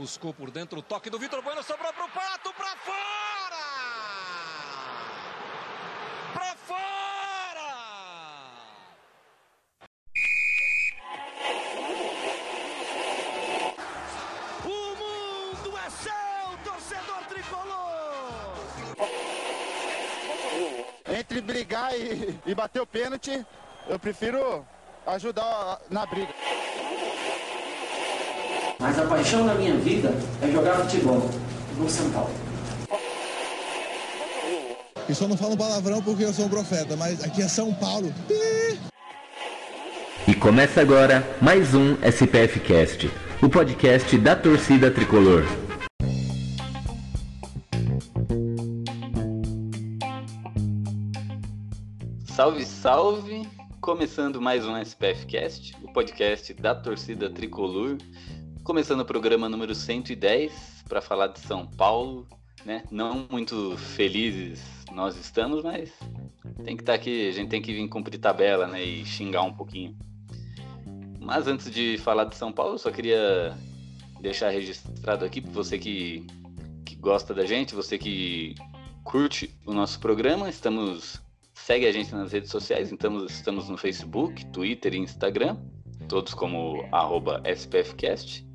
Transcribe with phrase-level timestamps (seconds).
[0.00, 3.66] Buscou por dentro o toque do Vitor Bueno, sobrou pro Pato, pra fora!
[6.32, 7.70] Pra fora!
[14.64, 18.54] O mundo é seu, torcedor tricolor!
[21.06, 23.44] Entre brigar e, e bater o pênalti,
[23.86, 24.66] eu prefiro
[25.06, 26.32] ajudar na briga.
[28.80, 30.10] Mas a paixão da minha vida
[30.40, 31.28] é jogar futebol
[31.76, 32.30] no São Paulo.
[35.06, 38.10] E só não falo palavrão porque eu sou um profeta, mas aqui é São Paulo.
[40.26, 43.10] E começa agora mais um SPF Cast,
[43.42, 45.44] o podcast da torcida tricolor.
[52.24, 53.46] Salve, salve!
[53.80, 57.98] Começando mais um SPF Cast, o podcast da torcida tricolor.
[58.62, 62.26] Começando o programa número 110 para falar de São Paulo,
[62.64, 62.84] né?
[62.90, 64.60] Não muito felizes
[64.92, 65.90] nós estamos, mas
[66.64, 68.84] tem que estar tá aqui, a gente tem que vir cumprir tabela, né?
[68.84, 69.96] E xingar um pouquinho.
[71.18, 73.56] Mas antes de falar de São Paulo, eu só queria
[74.20, 76.26] deixar registrado aqui para você que,
[76.84, 78.54] que gosta da gente, você que
[79.04, 81.20] curte o nosso programa, estamos
[81.54, 85.56] segue a gente nas redes sociais, então estamos no Facebook, Twitter e Instagram,
[86.08, 86.84] todos como
[87.44, 88.49] SPFcast.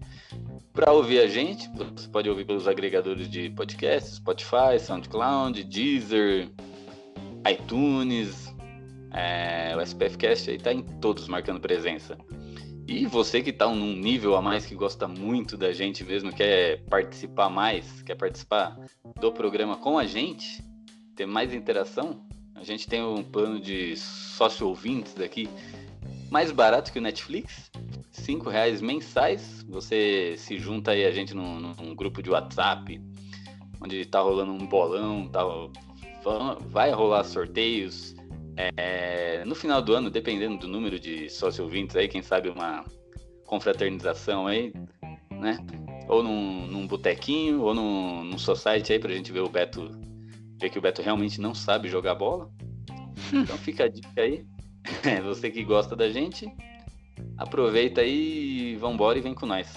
[0.75, 6.49] Para ouvir a gente, você pode ouvir pelos agregadores de podcast, Spotify, SoundCloud, Deezer,
[7.49, 8.53] iTunes.
[9.13, 12.17] É, o SPFcast aí tá em todos marcando presença.
[12.85, 16.83] E você que está num nível a mais, que gosta muito da gente mesmo, quer
[16.89, 18.77] participar mais, quer participar
[19.21, 20.61] do programa com a gente,
[21.15, 25.47] ter mais interação, a gente tem um plano de sócio ouvintes daqui
[26.35, 27.71] mais barato que o Netflix,
[28.11, 29.65] cinco reais mensais.
[29.69, 33.01] Você se junta aí a gente num, num grupo de WhatsApp,
[33.81, 35.39] onde tá rolando um bolão, tá,
[36.67, 38.13] vai rolar sorteios.
[38.57, 42.83] É, no final do ano, dependendo do número de sócio ouvintes aí, quem sabe uma
[43.45, 44.73] confraternização aí,
[45.31, 45.57] né?
[46.09, 49.89] Ou num, num botequinho, ou num, num society aí pra gente ver o Beto
[50.59, 52.51] ver que o Beto realmente não sabe jogar bola.
[53.31, 54.45] Então fica a dica aí.
[55.25, 56.51] Você que gosta da gente,
[57.37, 59.73] aproveita aí e vambora e vem com nós.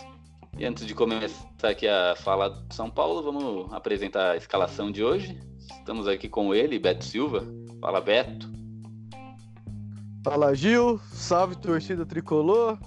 [0.56, 5.04] E antes de começar aqui a falar de São Paulo, vamos apresentar a escalação de
[5.04, 5.38] hoje.
[5.70, 7.46] Estamos aqui com ele, Beto Silva.
[7.80, 8.50] Fala, Beto.
[10.24, 11.00] Fala, Gil.
[11.12, 12.78] Salve, torcida tricolor.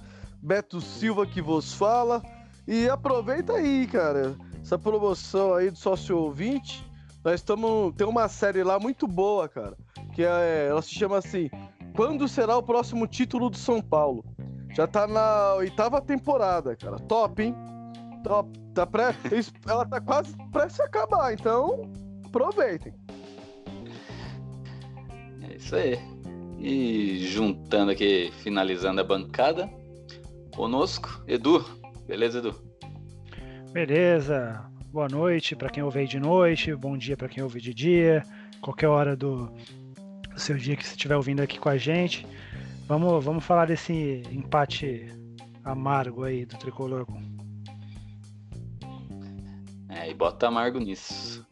[0.41, 2.21] Beto Silva que vos fala.
[2.67, 6.83] E aproveita aí, cara, essa promoção aí do sócio ouvinte
[7.23, 7.93] nós estamos.
[7.95, 9.77] Tem uma série lá muito boa, cara.
[10.13, 11.49] Que é, ela se chama assim:
[11.95, 14.23] Quando será o próximo título do São Paulo?
[14.73, 16.97] Já tá na oitava temporada, cara.
[16.97, 17.55] Top, hein?
[18.23, 18.49] Top.
[18.73, 19.13] Tá pré...
[19.67, 21.91] Ela tá quase pra se acabar, então
[22.25, 22.93] aproveitem.
[25.41, 25.99] É isso aí.
[26.57, 29.69] E juntando aqui, finalizando a bancada,
[30.55, 31.65] conosco, Edu.
[32.07, 32.55] Beleza, Edu?
[33.73, 38.23] Beleza boa noite para quem ouve de noite, bom dia para quem ouve de dia,
[38.59, 39.49] qualquer hora do
[40.41, 42.25] seu dia que você estiver ouvindo aqui com a gente.
[42.87, 45.07] Vamos, vamos falar desse empate
[45.63, 47.05] amargo aí do tricolor.
[49.87, 51.45] É, e bota amargo nisso.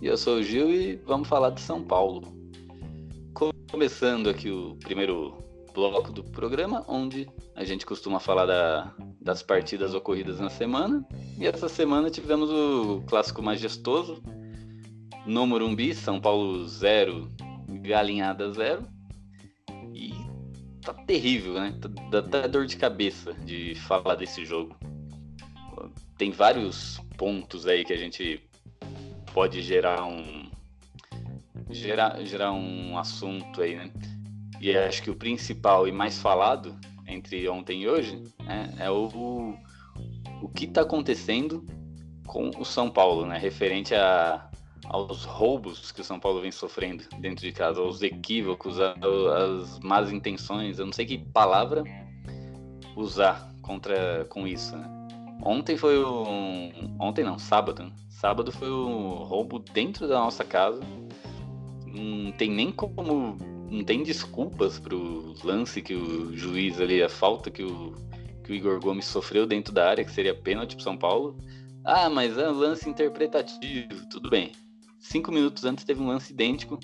[0.00, 2.36] E eu sou o Gil e vamos falar de São Paulo.
[3.70, 5.38] Começando aqui o primeiro
[5.72, 11.06] bloco do programa, onde a gente costuma falar da, das partidas ocorridas na semana.
[11.38, 14.20] E essa semana tivemos o clássico majestoso
[15.24, 17.30] no Morumbi, São Paulo 0,
[17.80, 18.86] Galinhada 0.
[19.94, 20.12] E
[20.82, 21.74] tá terrível, né?
[22.10, 24.76] Dá até dor de cabeça de falar desse jogo.
[26.18, 28.42] Tem vários pontos aí que a gente
[29.32, 30.50] pode gerar um
[31.70, 33.90] gerar, gerar um assunto aí, né?
[34.60, 39.56] E acho que o principal e mais falado entre ontem e hoje né, é o,
[40.40, 41.66] o que está acontecendo
[42.26, 43.38] com o São Paulo, né?
[43.38, 44.48] Referente a,
[44.92, 50.12] aos roubos que o São Paulo vem sofrendo dentro de casa, aos equívocos, às más
[50.12, 51.82] intenções, eu não sei que palavra
[52.94, 54.76] usar contra com isso.
[54.76, 54.86] Né?
[55.42, 57.90] Ontem foi um, ontem não, sábado.
[58.10, 60.80] Sábado foi um roubo dentro da nossa casa.
[61.86, 63.36] Não tem nem como
[63.70, 67.94] não tem desculpas pro lance que o juiz ali, a falta que o,
[68.44, 71.38] que o Igor Gomes sofreu dentro da área, que seria pênalti pro São Paulo.
[71.82, 74.52] Ah, mas é um lance interpretativo, tudo bem.
[75.02, 76.78] Cinco minutos antes teve um lance idêntico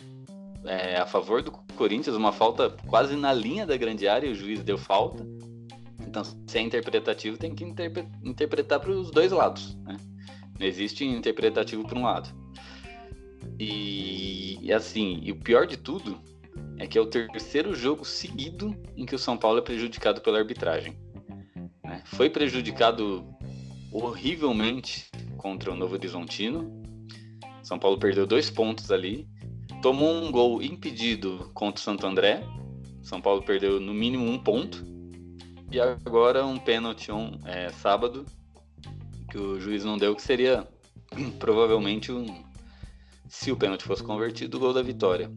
[0.65, 4.35] é, a favor do Corinthians, uma falta quase na linha da grande área, e o
[4.35, 5.25] juiz deu falta.
[6.07, 9.77] Então, se é interpretativo, tem que interpre interpretar para os dois lados.
[9.85, 9.97] Né?
[10.59, 12.29] Não existe interpretativo para um lado.
[13.59, 16.21] E, e assim, e o pior de tudo
[16.77, 20.39] é que é o terceiro jogo seguido em que o São Paulo é prejudicado pela
[20.39, 20.99] arbitragem.
[21.85, 22.03] Né?
[22.05, 23.25] Foi prejudicado
[23.93, 25.07] horrivelmente
[25.37, 26.83] contra o Novo Horizontino.
[27.69, 29.29] São Paulo perdeu dois pontos ali.
[29.83, 32.43] Tomou um gol impedido contra o Santo André.
[33.03, 34.83] São Paulo perdeu no mínimo um ponto.
[35.71, 38.25] E agora um pênalti um, é, sábado
[39.31, 40.67] que o juiz não deu, que seria
[41.39, 42.43] provavelmente um.
[43.29, 45.31] Se o pênalti fosse convertido, o gol da vitória.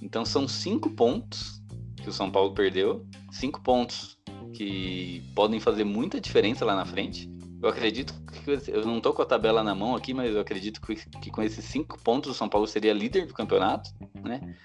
[0.00, 1.62] Então são cinco pontos
[2.02, 3.04] que o São Paulo perdeu.
[3.30, 4.16] Cinco pontos
[4.54, 7.30] que podem fazer muita diferença lá na frente.
[7.60, 8.14] Eu acredito
[8.44, 11.30] que eu não tô com a tabela na mão aqui, mas eu acredito que, que
[11.30, 13.90] com esses cinco pontos o São Paulo seria líder do campeonato,
[14.22, 14.56] né?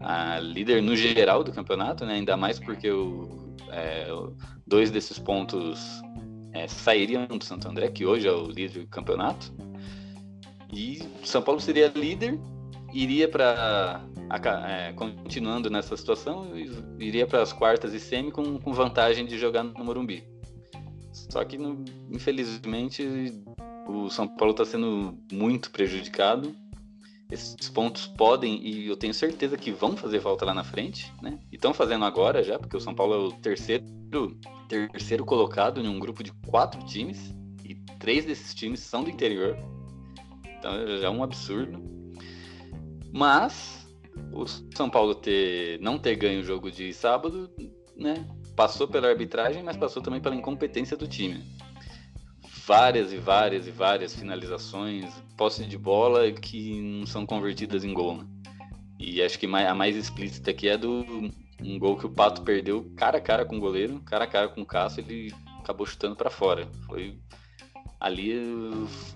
[0.00, 2.14] A líder no geral do campeonato, né?
[2.14, 4.06] Ainda mais porque o, é,
[4.66, 5.80] dois desses pontos
[6.52, 9.50] é, sairiam do Santo André, que hoje é o líder do campeonato.
[10.70, 12.38] E São Paulo seria líder,
[12.92, 14.04] iria para
[14.68, 16.50] é, continuando nessa situação,
[16.98, 20.33] iria para as quartas e semi com, com vantagem de jogar no Morumbi.
[21.28, 23.02] Só que, no, infelizmente,
[23.86, 26.54] o São Paulo está sendo muito prejudicado.
[27.30, 31.38] Esses pontos podem, e eu tenho certeza que vão fazer falta lá na frente, né?
[31.50, 33.84] E estão fazendo agora já, porque o São Paulo é o terceiro,
[34.68, 37.34] terceiro colocado em um grupo de quatro times,
[37.64, 39.56] e três desses times são do interior.
[40.58, 41.82] Então já é um absurdo.
[43.12, 43.88] Mas
[44.32, 47.50] o São Paulo ter, não ter ganho o jogo de sábado,
[47.96, 48.26] né?
[48.54, 51.44] Passou pela arbitragem, mas passou também pela incompetência do time.
[52.66, 58.18] Várias e várias e várias finalizações, posse de bola que não são convertidas em gol.
[58.18, 58.26] Né?
[58.98, 61.30] E acho que a mais explícita aqui é do
[61.60, 64.48] um gol que o Pato perdeu cara a cara com o goleiro, cara a cara
[64.48, 66.68] com o Cássio, ele acabou chutando para fora.
[66.86, 67.18] Foi
[68.00, 68.38] ali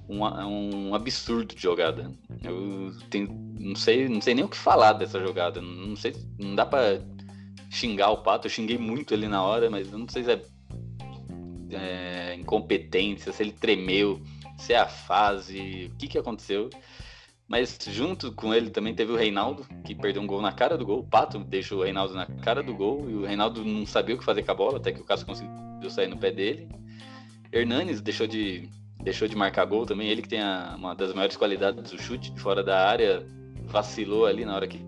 [0.09, 2.11] um, um, absurdo de jogada.
[2.43, 5.61] Eu tenho, não sei, não sei nem o que falar dessa jogada.
[5.61, 7.01] Não sei, não dá para
[7.71, 8.47] xingar o Pato.
[8.47, 10.43] Eu xinguei muito ele na hora, mas eu não sei se é,
[11.73, 14.21] é incompetência, se ele tremeu,
[14.57, 16.71] se é a fase, o que, que aconteceu.
[17.49, 20.85] Mas junto com ele também teve o Reinaldo, que perdeu um gol na cara do
[20.85, 21.01] gol.
[21.01, 24.19] O Pato deixou o Reinaldo na cara do gol e o Reinaldo não sabia o
[24.19, 26.69] que fazer com a bola, até que o Cássio conseguiu sair no pé dele.
[27.51, 28.69] Hernanes deixou de,
[29.03, 30.09] deixou de marcar gol também.
[30.09, 33.27] Ele que tem a, uma das maiores qualidades do chute de fora da área,
[33.65, 34.79] vacilou ali na hora que,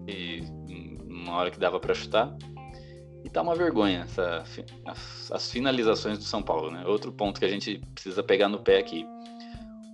[1.08, 2.36] na hora que dava para chutar.
[3.32, 4.44] Tá uma vergonha essa,
[4.84, 6.84] as, as, finalizações do São Paulo, né?
[6.84, 9.06] Outro ponto que a gente precisa pegar no pé aqui.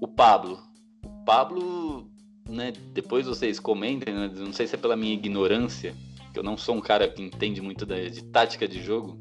[0.00, 0.58] O Pablo.
[1.04, 2.10] O Pablo,
[2.48, 2.72] né?
[2.94, 4.30] Depois vocês comentem, né?
[4.34, 5.94] não sei se é pela minha ignorância,
[6.32, 9.18] que eu não sou um cara que entende muito de, de tática de jogo,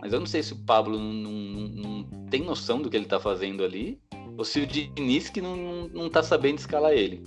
[0.00, 3.04] mas eu não sei se o Pablo não, não, não, tem noção do que ele
[3.04, 4.00] tá fazendo ali,
[4.36, 7.22] ou se o Diniz que não, não, não tá sabendo escalar ele.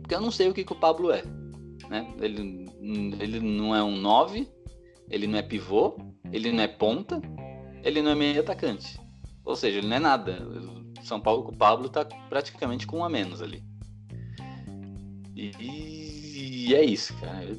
[0.00, 1.22] Porque eu não sei o que, que o Pablo é.
[1.90, 2.06] Né?
[2.20, 2.66] Ele,
[3.20, 4.48] ele não é um 9,
[5.10, 5.96] ele não é pivô,
[6.32, 7.20] ele não é ponta,
[7.82, 9.00] ele não é meio atacante.
[9.44, 10.46] Ou seja, ele não é nada.
[11.02, 13.62] São Paulo com o Pablo tá praticamente com um a menos ali.
[15.34, 17.56] E, e é isso, cara.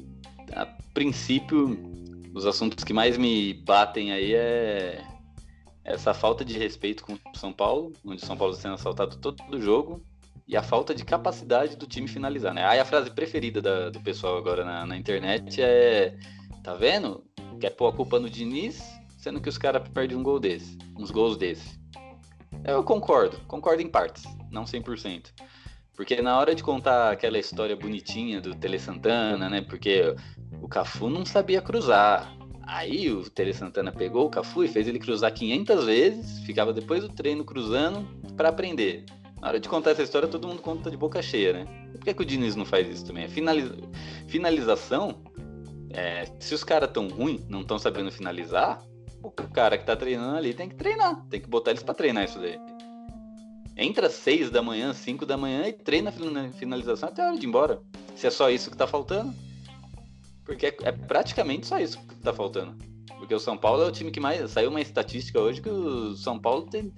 [0.52, 1.78] A princípio,
[2.34, 5.04] os assuntos que mais me batem aí é
[5.84, 9.16] essa falta de respeito com o São Paulo, onde o São Paulo está sendo assaltado
[9.16, 10.04] todo o jogo,
[10.46, 12.64] e a falta de capacidade do time finalizar, né?
[12.64, 16.16] Aí a frase preferida da, do pessoal agora na, na internet é
[16.62, 17.24] Tá vendo?
[17.60, 18.82] Quer pôr a culpa no Diniz,
[19.18, 21.78] sendo que os caras perdem um gol desse, uns gols desse.
[22.64, 25.26] Eu concordo, concordo em partes, não 100%.
[25.94, 29.60] Porque na hora de contar aquela história bonitinha do Tele Santana, né?
[29.60, 30.14] Porque
[30.62, 32.34] o Cafu não sabia cruzar.
[32.62, 37.02] Aí o Tele Santana pegou o Cafu e fez ele cruzar 500 vezes, ficava depois
[37.02, 39.04] do treino cruzando para aprender.
[39.38, 41.66] Na hora de contar essa história, todo mundo conta de boca cheia, né?
[41.92, 43.28] Por que, que o Diniz não faz isso também?
[43.28, 43.76] Finaliza...
[44.28, 45.22] finalização
[45.92, 48.82] é, se os caras tão ruins, não estão sabendo finalizar,
[49.22, 52.24] o cara que tá treinando ali tem que treinar, tem que botar eles para treinar
[52.24, 52.58] isso daí.
[53.76, 57.38] Entra às 6 da manhã, 5 da manhã e treina a finalização até a hora
[57.38, 57.80] de ir embora.
[58.14, 59.34] Se é só isso que tá faltando.
[60.44, 62.76] Porque é, é praticamente só isso que tá faltando.
[63.18, 64.50] Porque o São Paulo é o time que mais.
[64.50, 66.92] Saiu uma estatística hoje que o São Paulo tem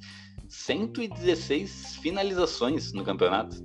[0.49, 3.57] 116 finalizações no campeonato.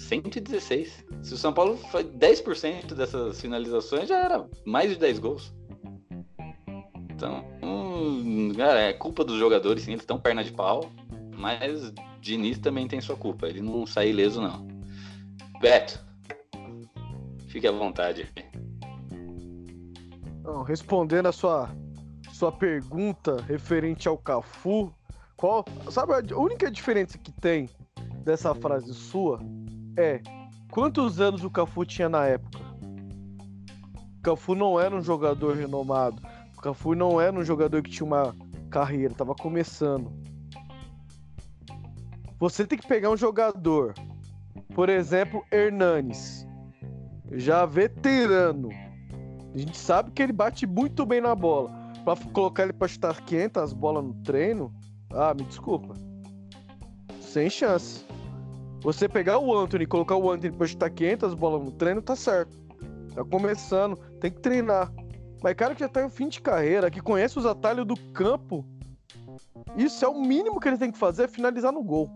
[0.00, 1.04] 116.
[1.22, 5.54] Se o São Paulo foi 10% dessas finalizações, já era mais de 10 gols.
[7.10, 10.90] Então, hum, cara, é culpa dos jogadores, sim, eles estão perna de pau.
[11.36, 13.46] Mas Diniz também tem sua culpa.
[13.46, 14.66] Ele não sai ileso, não.
[15.60, 16.02] Beto,
[17.48, 18.28] fique à vontade.
[20.42, 21.70] Não, respondendo a sua,
[22.32, 24.92] sua pergunta referente ao Cafu,
[25.36, 27.68] qual, sabe a única diferença que tem
[28.24, 29.40] dessa frase sua
[30.00, 30.22] é
[30.70, 32.58] quantos anos o Cafu tinha na época?
[34.18, 36.20] O Cafu não era um jogador renomado.
[36.56, 38.34] O Cafu não era um jogador que tinha uma
[38.70, 40.12] carreira, tava começando.
[42.38, 43.94] Você tem que pegar um jogador,
[44.74, 46.46] por exemplo, Hernanes,
[47.32, 48.70] já veterano.
[49.54, 51.70] A gente sabe que ele bate muito bem na bola.
[52.04, 54.72] Pra colocar ele pra chutar 500 bolas no treino,
[55.12, 55.94] ah, me desculpa.
[57.20, 58.06] Sem chance.
[58.80, 62.16] Você pegar o Anthony e colocar o Anthony pra chutar 500 bolas no treino, tá
[62.16, 62.58] certo.
[63.14, 64.92] Tá começando, tem que treinar.
[65.42, 68.64] Mas cara que já tá em fim de carreira, que conhece os atalhos do campo,
[69.76, 72.10] isso é o mínimo que ele tem que fazer, é finalizar no gol.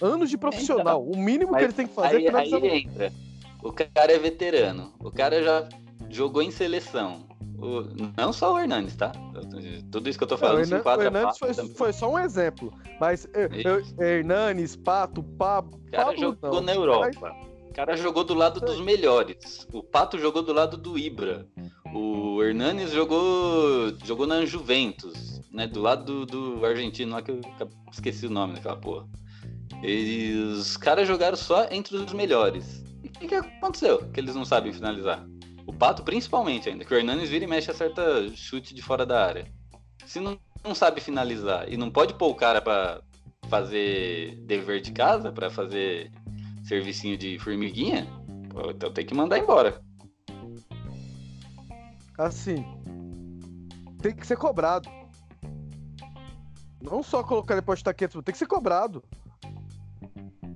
[0.00, 1.06] Anos de profissional.
[1.06, 2.78] Então, o mínimo que ele tem que fazer aí, é finalizar aí no gol.
[2.78, 3.12] entra.
[3.62, 4.92] O cara é veterano.
[4.98, 5.68] O cara já
[6.10, 7.24] jogou em seleção.
[7.62, 7.86] O-
[8.20, 9.12] não só o Hernandes, tá?
[9.90, 12.10] Tudo isso que eu tô É, falando se Hernandes, o enquadra Hernandes foi, foi só
[12.10, 12.72] um exemplo.
[13.00, 15.80] Mas eu, eu, Hernanes, Pato, Pablo.
[15.86, 16.60] O cara Pablo jogou não.
[16.62, 17.36] na Europa.
[17.70, 19.66] O cara jogou do lado dos melhores.
[19.72, 21.46] O Pato jogou do lado do Ibra.
[21.94, 25.66] O Hernanes jogou jogou na Juventus, né?
[25.66, 27.40] Do lado do, do argentino lá que eu
[27.92, 29.06] esqueci o nome daquela porra.
[29.82, 32.82] E os caras jogaram só entre os melhores.
[33.02, 33.98] E o que, que aconteceu?
[34.10, 35.26] Que eles não sabem finalizar.
[35.66, 39.24] O Pato, principalmente ainda, que o Hernanes vira e mexe acerta chute de fora da
[39.24, 39.46] área.
[40.06, 43.00] Se não, não sabe finalizar e não pode pôr o cara pra
[43.48, 46.10] fazer dever de casa, pra fazer
[46.64, 48.06] servicinho de formiguinha,
[48.70, 49.80] então tem que mandar embora.
[52.18, 52.64] Assim,
[54.00, 54.88] tem que ser cobrado.
[56.80, 59.02] Não só colocar ele pra chutar 500, tem que ser cobrado.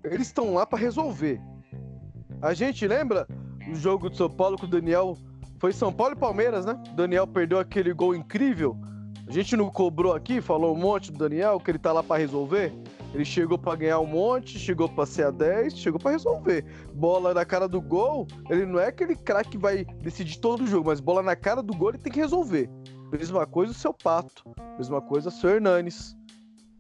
[0.05, 1.41] Eles estão lá pra resolver.
[2.43, 3.27] A gente lembra
[3.70, 5.16] o jogo do São Paulo com o Daniel.
[5.58, 6.80] Foi São Paulo e Palmeiras, né?
[6.92, 8.76] O Daniel perdeu aquele gol incrível.
[9.26, 12.16] A gente não cobrou aqui, falou um monte do Daniel, que ele tá lá pra
[12.16, 12.73] resolver.
[13.12, 16.64] Ele chegou pra ganhar um monte, chegou pra ser a 10, chegou pra resolver.
[16.94, 20.66] Bola na cara do gol, ele não é aquele craque que vai decidir todo o
[20.66, 22.70] jogo, mas bola na cara do gol ele tem que resolver.
[23.11, 24.44] Mesma coisa o seu Pato,
[24.76, 26.16] mesma coisa o seu Hernanes.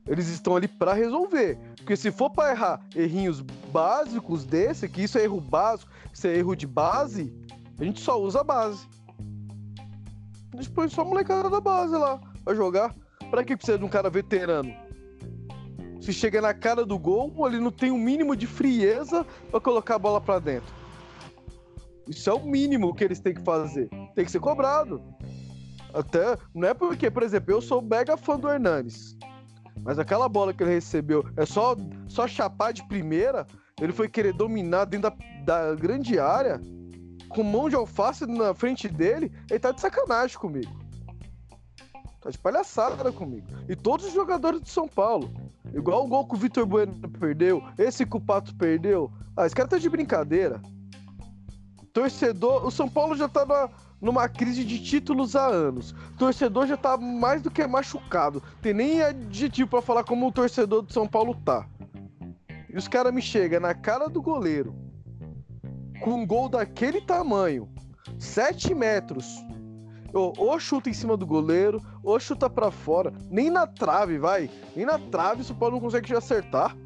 [0.06, 1.58] Eles estão ali pra resolver.
[1.76, 3.40] Porque se for pra errar errinhos
[3.72, 5.90] básicos desse, que isso é erro básico,
[6.24, 7.34] é erro de base,
[7.78, 8.86] a gente só usa a base.
[10.52, 12.94] A gente põe só a molecada da base lá pra jogar.
[13.30, 14.72] Pra que precisa de um cara veterano?
[16.00, 19.96] Se chega na cara do gol, ele não tem o mínimo de frieza pra colocar
[19.96, 20.72] a bola pra dentro.
[22.08, 23.88] Isso é o mínimo que eles têm que fazer.
[24.14, 25.02] Tem que ser cobrado.
[25.92, 29.16] Até, não é porque, por exemplo, eu sou mega fã do Hernanes.
[29.82, 33.46] Mas aquela bola que ele recebeu é só, só chapar de primeira.
[33.80, 36.60] Ele foi querer dominar dentro da, da grande área.
[37.28, 39.32] Com mão de alface na frente dele.
[39.48, 40.70] Ele tá de sacanagem comigo.
[42.20, 43.46] Tá de palhaçada comigo.
[43.68, 45.30] E todos os jogadores de São Paulo.
[45.72, 47.62] Igual o gol que o Vitor Bueno perdeu.
[47.78, 49.10] Esse que o Pato perdeu.
[49.36, 50.60] Ah, esse cara tá de brincadeira.
[51.92, 52.66] Torcedor.
[52.66, 55.94] O São Paulo já tá na, numa crise de títulos há anos.
[56.18, 58.42] Torcedor já tá mais do que machucado.
[58.60, 61.68] Tem nem adjetivo pra falar como o torcedor do São Paulo tá.
[62.68, 64.85] E os caras me chegam na cara do goleiro.
[66.00, 67.68] Com um gol daquele tamanho.
[68.18, 69.44] 7 metros.
[70.12, 73.12] Ou, ou chuta em cima do goleiro, ou chuta pra fora.
[73.30, 74.50] Nem na trave, vai.
[74.74, 76.76] Nem na trave o Paulo não consegue acertar.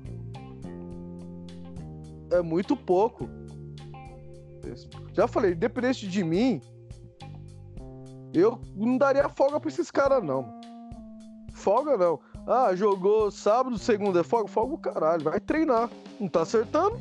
[2.32, 3.28] É muito pouco.
[5.12, 6.60] Já falei, independente de mim,
[8.32, 10.60] eu não daria folga pra esses caras, não.
[11.52, 12.20] Folga não.
[12.46, 14.48] Ah, jogou sábado, segunda é folga?
[14.48, 15.90] Folga o caralho, vai treinar.
[16.18, 16.98] Não tá acertando?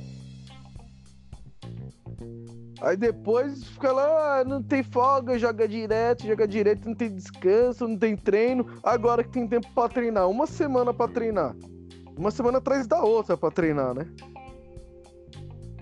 [2.81, 7.87] Aí depois fica lá, ah, não tem folga, joga direto, joga direto, não tem descanso,
[7.87, 8.65] não tem treino.
[8.81, 11.55] Agora que tem tempo pra treinar, uma semana pra treinar.
[12.17, 14.05] Uma semana atrás da outra pra treinar, né?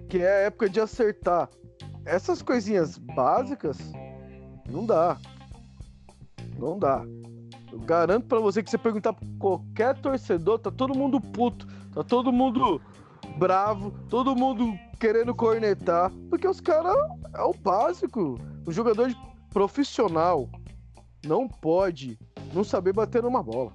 [0.09, 1.49] Que é a época de acertar.
[2.05, 3.77] Essas coisinhas básicas,
[4.69, 5.17] não dá.
[6.57, 7.03] Não dá.
[7.71, 12.03] Eu garanto pra você que você perguntar pra qualquer torcedor, tá todo mundo puto, tá
[12.03, 12.81] todo mundo
[13.37, 16.95] bravo, todo mundo querendo cornetar, porque os caras
[17.35, 18.39] é o básico.
[18.65, 19.13] O jogador
[19.51, 20.49] profissional
[21.25, 22.17] não pode
[22.53, 23.73] não saber bater numa bola.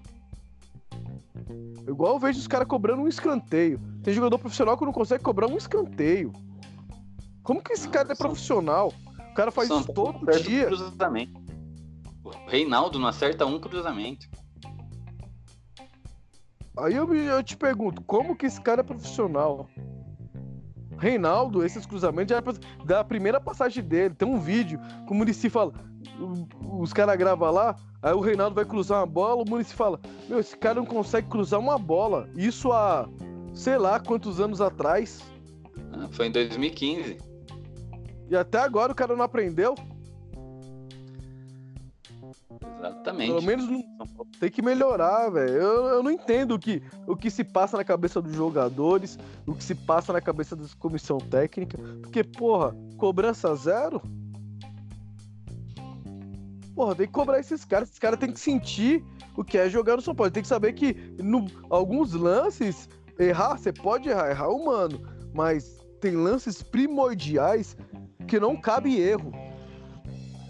[1.87, 3.81] Igual eu vejo os caras cobrando um escanteio.
[4.03, 6.33] Tem jogador profissional que não consegue cobrar um escanteio.
[7.43, 8.93] Como que esse cara é profissional?
[9.31, 10.67] O cara faz São isso todo dia.
[10.67, 11.41] cruzamento.
[12.25, 14.29] O Reinaldo não acerta um cruzamento.
[16.79, 19.69] Aí eu, eu te pergunto, como que esse cara é profissional?
[20.99, 25.15] Reinaldo, esses cruzamentos já era pra- da primeira passagem dele, tem um vídeo que o
[25.15, 25.73] Murici fala:
[26.79, 29.99] os caras gravam lá, aí o Reinaldo vai cruzar uma bola, o Muniz fala:
[30.29, 32.29] Meu, esse cara não consegue cruzar uma bola.
[32.37, 33.09] Isso há
[33.53, 35.23] sei lá quantos anos atrás.
[35.93, 37.19] Ah, foi em 2015.
[38.31, 39.75] E até agora o cara não aprendeu.
[42.83, 43.29] Exatamente.
[43.29, 43.85] Pelo menos não...
[44.41, 45.51] tem que melhorar, velho.
[45.51, 49.55] Eu, eu não entendo o que, o que se passa na cabeça dos jogadores, o
[49.55, 51.79] que se passa na cabeça da comissão técnica.
[52.01, 54.03] Porque, porra, cobrança zero?
[56.75, 57.89] Porra, tem que cobrar esses caras.
[57.89, 59.05] Esses caras têm que sentir
[59.37, 60.33] o que é jogar no São Paulo.
[60.33, 65.01] Tem que saber que no, alguns lances, errar, você pode errar, errar humano.
[65.33, 67.77] Mas tem lances primordiais
[68.27, 69.33] que não cabe erro.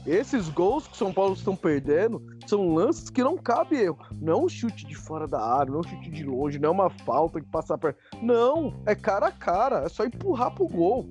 [0.06, 3.99] Esses gols que o São Paulo estão perdendo são lances que não cabe erro.
[4.21, 6.71] Não é um chute de fora da área, não é um chute de longe, não
[6.71, 7.99] é uma falta que passar perto.
[8.21, 11.09] Não, é cara a cara, é só empurrar pro gol.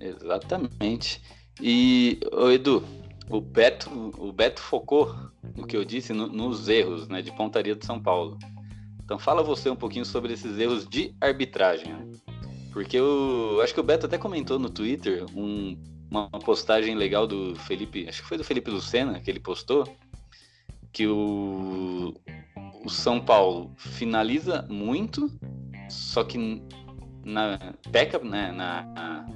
[0.00, 1.22] Exatamente.
[1.60, 2.82] E, ô Edu,
[3.30, 5.14] o Beto, o Beto focou
[5.56, 8.36] no que eu disse, no, nos erros né, de pontaria de São Paulo.
[9.04, 11.92] Então fala você um pouquinho sobre esses erros de arbitragem.
[11.92, 12.06] Né?
[12.76, 17.56] Porque eu acho que o Beto até comentou no Twitter um, uma postagem legal do
[17.56, 19.88] Felipe, acho que foi do Felipe Lucena que ele postou,
[20.92, 22.12] que o,
[22.84, 25.32] o São Paulo finaliza muito,
[25.88, 26.62] só que
[27.24, 27.58] na
[27.90, 29.26] peca, né, na, na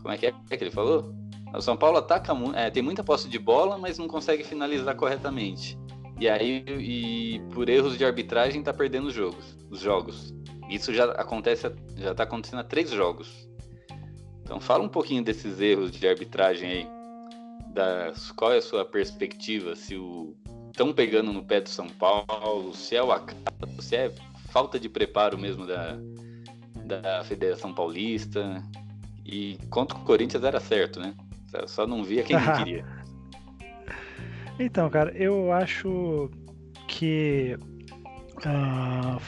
[0.00, 1.14] como é que é que ele falou?
[1.54, 5.78] O São Paulo ataca é, tem muita posse de bola, mas não consegue finalizar corretamente.
[6.18, 9.58] E aí, e por erros de arbitragem, tá perdendo os jogos.
[9.70, 10.34] Os jogos.
[10.70, 13.48] Isso já acontece, já está acontecendo há três jogos.
[14.42, 16.88] Então fala um pouquinho desses erros de arbitragem aí.
[17.74, 19.76] Da, qual é a sua perspectiva?
[19.76, 20.34] Se o
[20.70, 23.36] estão pegando no pé do São Paulo, se é o acaso,
[23.80, 24.12] se é
[24.50, 25.98] falta de preparo mesmo da,
[26.84, 28.62] da Federação Paulista.
[29.24, 31.14] E contra o Corinthians era certo, né?
[31.66, 32.84] Só não via quem não queria.
[34.58, 36.30] Então, cara, eu acho
[36.86, 37.56] que
[38.38, 39.20] uh,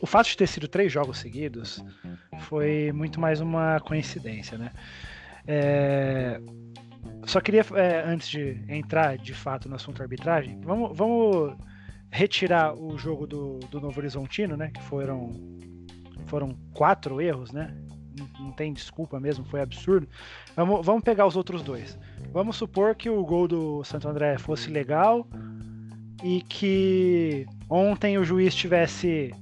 [0.00, 1.84] o fato de ter sido três jogos seguidos
[2.40, 4.72] foi muito mais uma coincidência, né?
[5.46, 6.40] É,
[7.26, 11.56] só queria, é, antes de entrar de fato no assunto arbitragem, vamos, vamos
[12.10, 14.70] retirar o jogo do, do Novo Horizontino, né?
[14.72, 15.32] Que foram,
[16.26, 17.74] foram quatro erros, né?
[18.18, 20.08] Não, não tem desculpa mesmo, foi absurdo.
[20.54, 21.98] Vamos, vamos pegar os outros dois.
[22.32, 25.26] Vamos supor que o gol do Santo André fosse legal
[26.22, 29.32] e que ontem o juiz tivesse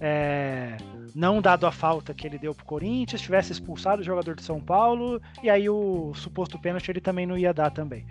[0.00, 0.76] é,
[1.14, 4.60] não dado a falta que ele deu pro Corinthians, tivesse expulsado o jogador de São
[4.60, 8.06] Paulo, e aí o suposto pênalti ele também não ia dar também.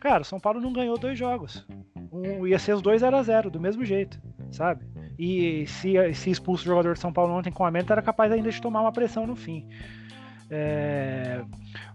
[0.00, 1.66] Cara, o São Paulo não ganhou dois jogos.
[2.12, 4.84] Um, ia ser os dois 0 a 0 do mesmo jeito, sabe?
[5.18, 8.30] E se, se expulso o jogador de São Paulo ontem com a meta, era capaz
[8.30, 9.66] ainda de tomar uma pressão no fim.
[10.50, 11.42] É,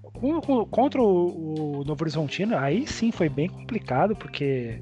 [0.02, 4.82] com, com, contra o, o Novo Horizontino, aí sim foi bem complicado, porque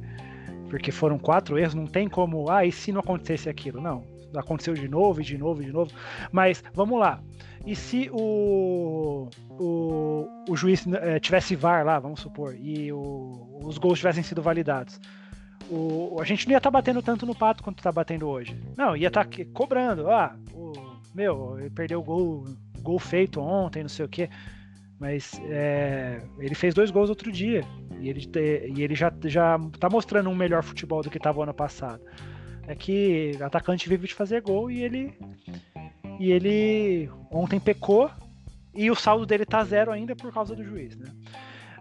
[0.69, 3.81] porque foram quatro erros, não tem como, ah, e se não acontecesse aquilo?
[3.81, 4.05] Não,
[4.35, 5.91] aconteceu de novo, e de novo, e de novo.
[6.31, 7.21] Mas vamos lá.
[7.65, 13.77] E se o, o, o juiz é, tivesse VAR lá, vamos supor, e o, os
[13.77, 14.99] gols tivessem sido validados?
[15.69, 18.57] O, a gente não ia estar tá batendo tanto no pato quanto está batendo hoje.
[18.75, 20.09] Não, ia estar tá cobrando.
[20.09, 20.73] Ah, o,
[21.13, 22.45] meu, ele perdeu o gol,
[22.81, 24.29] gol feito ontem, não sei o quê.
[24.99, 27.63] Mas é, ele fez dois gols outro dia.
[27.99, 28.27] E ele,
[28.75, 32.03] e ele já, já tá mostrando um melhor futebol do que estava ano passado.
[32.71, 35.13] É que atacante vive de fazer gol e ele.
[36.17, 38.09] E ele ontem pecou
[38.73, 41.11] e o saldo dele tá zero ainda por causa do juiz, né?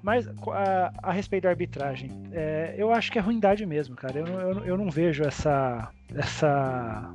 [0.03, 4.19] Mas a, a respeito da arbitragem, é, eu acho que é ruindade mesmo, cara.
[4.19, 7.15] Eu, eu, eu não vejo essa, essa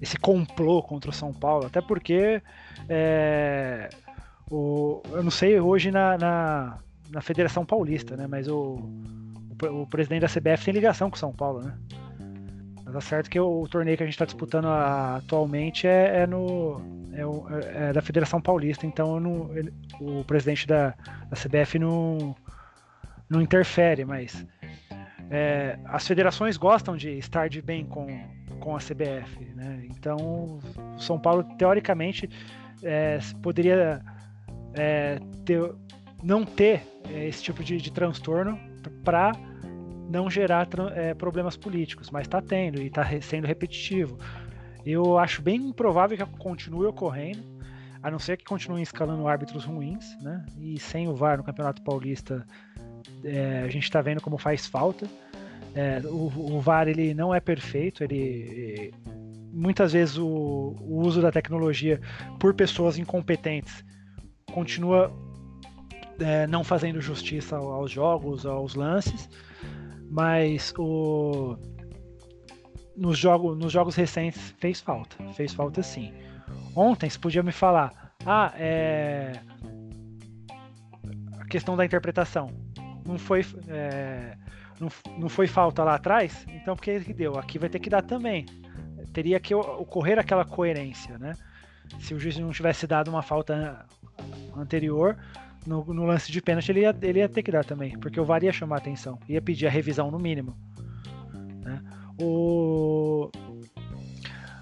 [0.00, 2.40] esse complô contra o São Paulo, até porque
[2.88, 3.90] é,
[4.50, 6.78] o, eu não sei hoje na, na,
[7.10, 8.26] na Federação Paulista, né?
[8.26, 8.78] Mas o,
[9.60, 11.76] o, o, presidente da CBF tem ligação com o São Paulo, né?
[12.92, 16.26] Mas tá certo que o, torneio que a gente está disputando a, atualmente é, é
[16.26, 16.80] no
[17.14, 20.94] é, o, é, da Federação Paulista, então não, ele, o presidente da,
[21.28, 22.36] da CBF não,
[23.30, 24.46] não interfere, mas
[25.30, 28.06] é, as federações gostam de estar de bem com,
[28.60, 29.86] com a CBF, né?
[29.90, 30.60] Então,
[30.96, 32.28] o São Paulo teoricamente
[32.82, 34.02] é, poderia
[34.74, 35.74] é, ter,
[36.22, 38.58] não ter é, esse tipo de, de transtorno
[39.02, 39.32] para
[40.12, 44.18] não gerar é, problemas políticos, mas está tendo e está sendo repetitivo.
[44.84, 47.42] Eu acho bem improvável que continue ocorrendo,
[48.02, 50.44] a não ser que continuem escalando árbitros ruins, né?
[50.60, 52.44] E sem o VAR no Campeonato Paulista,
[53.24, 55.08] é, a gente está vendo como faz falta.
[55.74, 58.92] É, o, o, VAR ele não é perfeito, ele
[59.50, 62.00] muitas vezes o, o uso da tecnologia
[62.38, 63.82] por pessoas incompetentes
[64.52, 65.10] continua
[66.20, 69.30] é, não fazendo justiça aos jogos, aos lances,
[70.12, 71.56] mas o
[72.94, 76.12] nos, jogo, nos jogos recentes fez falta, fez falta sim.
[76.76, 79.40] Ontem você podia me falar, ah, é
[81.40, 82.50] a questão da interpretação
[83.06, 84.36] não foi é...
[84.78, 87.38] não, não foi falta lá atrás, então por que deu?
[87.38, 88.44] Aqui vai ter que dar também.
[89.12, 91.34] Teria que ocorrer aquela coerência, né?
[91.98, 93.86] Se o juiz não tivesse dado uma falta
[94.56, 95.18] anterior,
[95.66, 98.24] no, no, lance de pênalti ele ia, ele ia ter que dar também, porque o
[98.24, 100.56] VAR ia chamar atenção, ia pedir a revisão no mínimo.
[101.62, 101.82] Né?
[102.20, 103.30] O...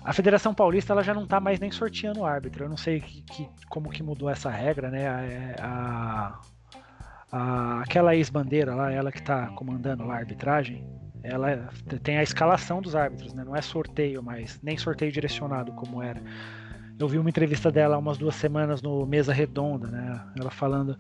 [0.02, 2.64] A Federação Paulista ela já não está mais nem sorteando o árbitro.
[2.64, 5.06] Eu não sei que, que, como que mudou essa regra, né?
[5.06, 6.40] A, a,
[7.30, 10.84] a, aquela ex-bandeira lá, ela que está comandando lá a arbitragem,
[11.22, 11.68] ela
[12.02, 13.44] tem a escalação dos árbitros, né?
[13.44, 16.20] Não é sorteio, mas nem sorteio direcionado como era.
[17.00, 20.22] Eu vi uma entrevista dela há umas duas semanas no Mesa Redonda, né?
[20.38, 20.94] Ela falando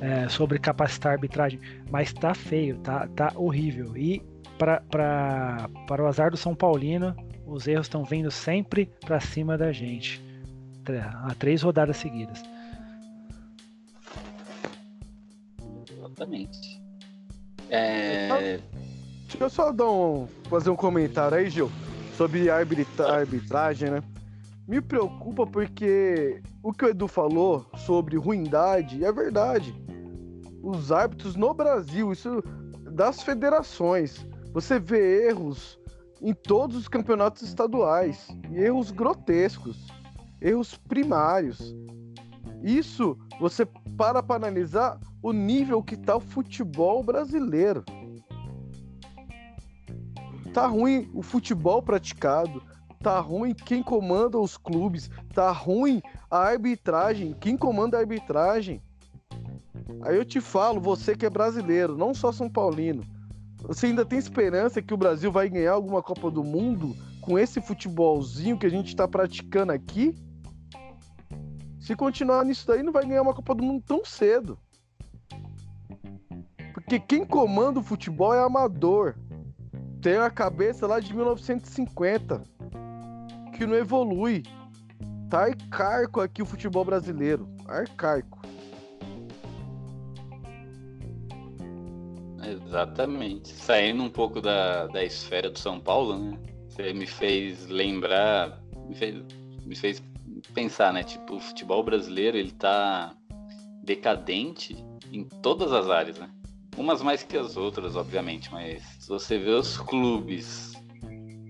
[0.00, 1.60] é, sobre capacitar a arbitragem.
[1.88, 3.96] Mas tá feio, tá, tá horrível.
[3.96, 4.20] E
[4.58, 5.70] para
[6.02, 7.14] o azar do São Paulino,
[7.46, 10.20] os erros estão vindo sempre para cima da gente.
[11.22, 12.42] Há três rodadas seguidas.
[15.96, 16.82] Exatamente.
[17.70, 18.58] É...
[19.28, 21.70] Deixa eu só dar um, fazer um comentário aí, Gil,
[22.16, 24.02] sobre a arbitragem, né?
[24.70, 29.74] Me preocupa porque o que o Edu falou sobre ruindade é verdade.
[30.62, 32.40] Os árbitros no Brasil, isso
[32.92, 35.76] das federações, você vê erros
[36.22, 39.88] em todos os campeonatos estaduais, erros grotescos,
[40.40, 41.74] erros primários.
[42.62, 47.84] Isso você para para analisar o nível que está o futebol brasileiro.
[50.54, 52.62] Tá ruim o futebol praticado,
[53.02, 58.82] tá ruim quem comanda os clubes, tá ruim a arbitragem, quem comanda a arbitragem.
[60.02, 63.02] Aí eu te falo, você que é brasileiro, não só São Paulino,
[63.62, 67.60] você ainda tem esperança que o Brasil vai ganhar alguma Copa do Mundo com esse
[67.60, 70.14] futebolzinho que a gente está praticando aqui?
[71.78, 74.58] Se continuar nisso daí, não vai ganhar uma Copa do Mundo tão cedo.
[76.74, 79.16] Porque quem comanda o futebol é amador.
[80.02, 82.59] Tem a cabeça lá de 1950
[83.60, 84.42] que não evolui.
[85.28, 87.46] Tá arcaico aqui o futebol brasileiro.
[87.68, 88.40] Arcaico.
[92.42, 93.50] Exatamente.
[93.50, 96.38] Saindo um pouco da, da esfera do São Paulo, né?
[96.70, 99.22] Você me fez lembrar, me fez,
[99.66, 100.02] me fez
[100.54, 101.02] pensar, né?
[101.02, 103.14] Tipo, o futebol brasileiro, ele tá
[103.84, 106.30] decadente em todas as áreas, né?
[106.78, 110.72] Umas mais que as outras, obviamente, mas se você vê os clubes,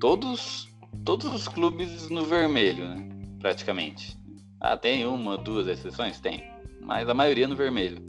[0.00, 0.69] todos
[1.04, 3.08] todos os clubes no vermelho, né?
[3.40, 4.16] praticamente.
[4.60, 6.20] Ah, tem uma, duas exceções?
[6.20, 6.44] Tem.
[6.80, 8.04] Mas a maioria no vermelho.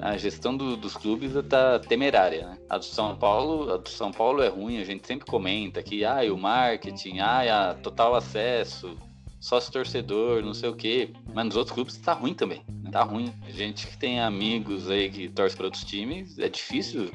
[0.00, 2.58] A gestão do, dos clubes está temerária, né?
[2.68, 6.04] A do São Paulo, a do São Paulo é ruim, a gente sempre comenta que
[6.04, 8.96] ah, o marketing, ah, total acesso,
[9.40, 11.10] sócio torcedor, não sei o quê.
[11.32, 12.62] Mas nos outros clubes tá ruim também.
[12.82, 12.90] Né?
[12.90, 13.32] Tá ruim.
[13.48, 17.10] Gente que tem amigos aí que torce para outros times, é difícil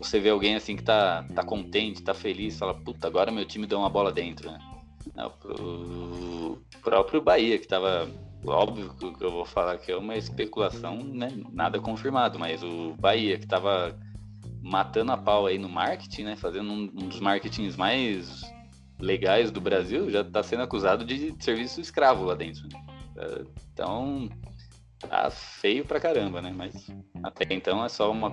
[0.00, 3.66] você vê alguém assim que tá, tá contente, tá feliz, fala, puta, agora meu time
[3.66, 4.58] deu uma bola dentro, né?
[5.60, 8.08] O próprio Bahia, que tava.
[8.44, 11.30] Óbvio que eu vou falar que é uma especulação, né?
[11.52, 13.98] Nada confirmado, mas o Bahia, que tava
[14.62, 16.36] matando a pau aí no marketing, né?
[16.36, 18.42] Fazendo um, um dos marketings mais
[18.98, 22.62] legais do Brasil, já tá sendo acusado de serviço escravo lá dentro.
[22.68, 23.44] Né?
[23.72, 24.28] Então,
[25.08, 26.52] tá feio pra caramba, né?
[26.54, 26.90] Mas
[27.22, 28.28] até então é só uma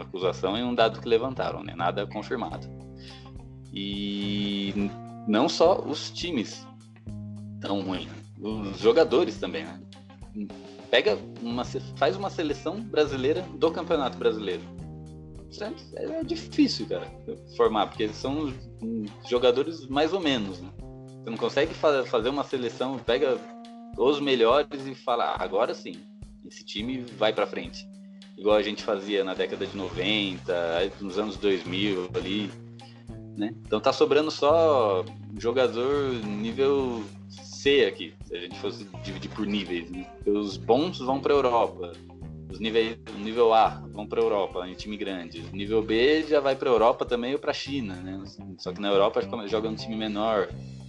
[0.00, 1.74] acusação e um dado que levantaram, né?
[1.74, 2.66] Nada confirmado.
[3.72, 4.74] E
[5.26, 6.66] não só os times
[7.60, 8.08] tão ruins,
[8.40, 9.80] os jogadores também, né?
[10.90, 11.64] Pega uma,
[11.96, 14.62] faz uma seleção brasileira do Campeonato Brasileiro.
[15.96, 17.06] É, é difícil, cara,
[17.56, 18.52] formar, porque são
[19.28, 20.70] jogadores mais ou menos, né?
[21.22, 23.38] Você não consegue fazer uma seleção, pega
[23.96, 25.94] os melhores e fala, ah, agora sim,
[26.46, 27.86] esse time vai para frente.
[28.36, 32.50] Igual a gente fazia na década de 90, nos anos 2000 ali,
[33.36, 33.54] né?
[33.66, 35.04] Então tá sobrando só
[35.38, 40.06] jogador nível C aqui, se a gente fosse dividir por níveis, né?
[40.26, 41.92] Os bons vão para Europa,
[42.50, 45.40] os níveis, o nível A vão para Europa, em time grande.
[45.52, 48.22] O nível B já vai para Europa também ou para China, né?
[48.58, 50.48] Só que na Europa joga um time menor,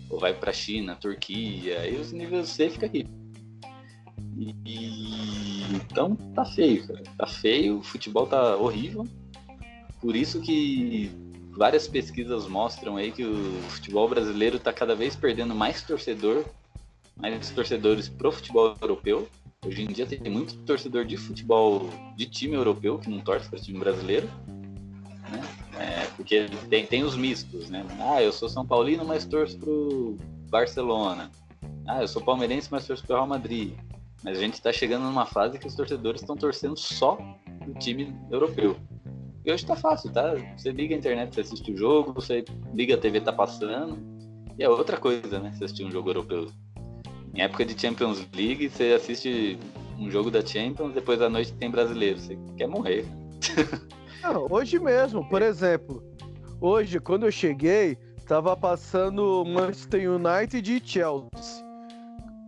[0.09, 3.05] ou vai para China, Turquia, e os níveis C fica aqui.
[4.37, 4.55] E,
[5.89, 7.03] então tá feio, cara.
[7.17, 9.07] Tá feio, o futebol tá horrível.
[10.01, 11.11] Por isso que
[11.55, 16.45] várias pesquisas mostram aí que o futebol brasileiro tá cada vez perdendo mais torcedor,
[17.15, 19.27] mais torcedores pro futebol europeu
[19.65, 23.59] Hoje em dia tem muito torcedor de futebol de time europeu que não torce para
[23.59, 24.27] time brasileiro,
[25.29, 25.41] né?
[25.79, 27.85] É, porque tem, tem os mistos, né?
[28.01, 30.17] Ah, eu sou São Paulino, mas torço pro
[30.49, 31.31] Barcelona.
[31.87, 33.71] Ah, eu sou palmeirense, mas torço pro Real Madrid.
[34.23, 37.17] Mas a gente está chegando numa fase que os torcedores estão torcendo só
[37.65, 38.77] do time europeu.
[39.45, 40.33] E hoje tá fácil, tá?
[40.55, 43.97] Você liga a internet, você assiste o jogo, você liga a TV, tá passando.
[44.57, 45.51] E é outra coisa, né?
[45.51, 46.47] Você assistir um jogo europeu.
[47.33, 49.59] Em época de Champions League, você assiste
[49.99, 52.19] um jogo da Champions, depois da noite tem brasileiro.
[52.19, 53.05] Você quer morrer.
[54.23, 56.01] Não, hoje mesmo, por exemplo.
[56.61, 61.65] Hoje, quando eu cheguei, tava passando Manchester United e Chelsea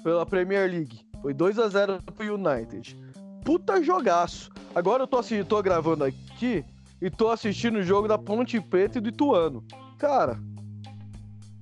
[0.01, 1.04] pela Premier League.
[1.25, 2.95] Foi 2 a 0 pro United.
[3.43, 4.51] Puta jogaço.
[4.75, 6.63] Agora eu tô, assistindo, tô gravando aqui
[7.01, 9.63] e tô assistindo o jogo da Ponte Preta e do Ituano.
[9.97, 10.39] Cara,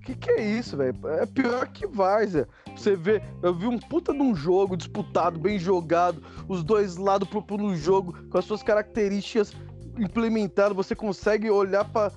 [0.03, 0.93] que que é isso, velho?
[1.07, 2.45] É pior que Várzea.
[2.75, 7.29] Você vê, eu vi um puta de um jogo disputado, bem jogado, os dois lados
[7.29, 9.53] propondo um jogo com as suas características
[9.97, 10.75] implementadas.
[10.75, 12.11] Você consegue olhar pra,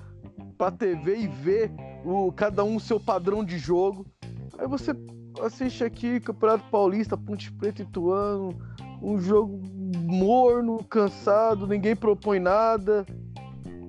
[0.57, 1.71] pra TV e ver
[2.03, 4.05] o, cada um seu padrão de jogo.
[4.57, 4.93] Aí você
[5.43, 8.55] assiste aqui Campeonato Paulista, Ponte Preta e Ituano,
[9.01, 9.61] um jogo
[10.03, 13.05] morno, cansado, ninguém propõe nada.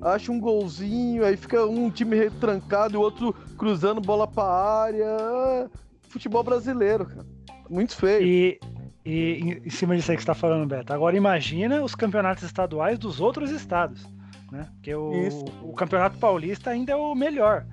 [0.00, 5.70] Acha um golzinho, aí fica um time retrancado e o outro cruzando bola pra área.
[6.02, 7.26] Futebol brasileiro, cara.
[7.68, 8.26] Muito feio.
[8.26, 8.61] E,
[9.04, 12.98] e em cima disso aí que você tá falando, Beto, agora imagina os campeonatos estaduais
[12.98, 14.06] dos outros estados.
[14.52, 14.66] Né?
[14.74, 15.28] Porque o,
[15.62, 17.66] o Campeonato Paulista ainda é o melhor.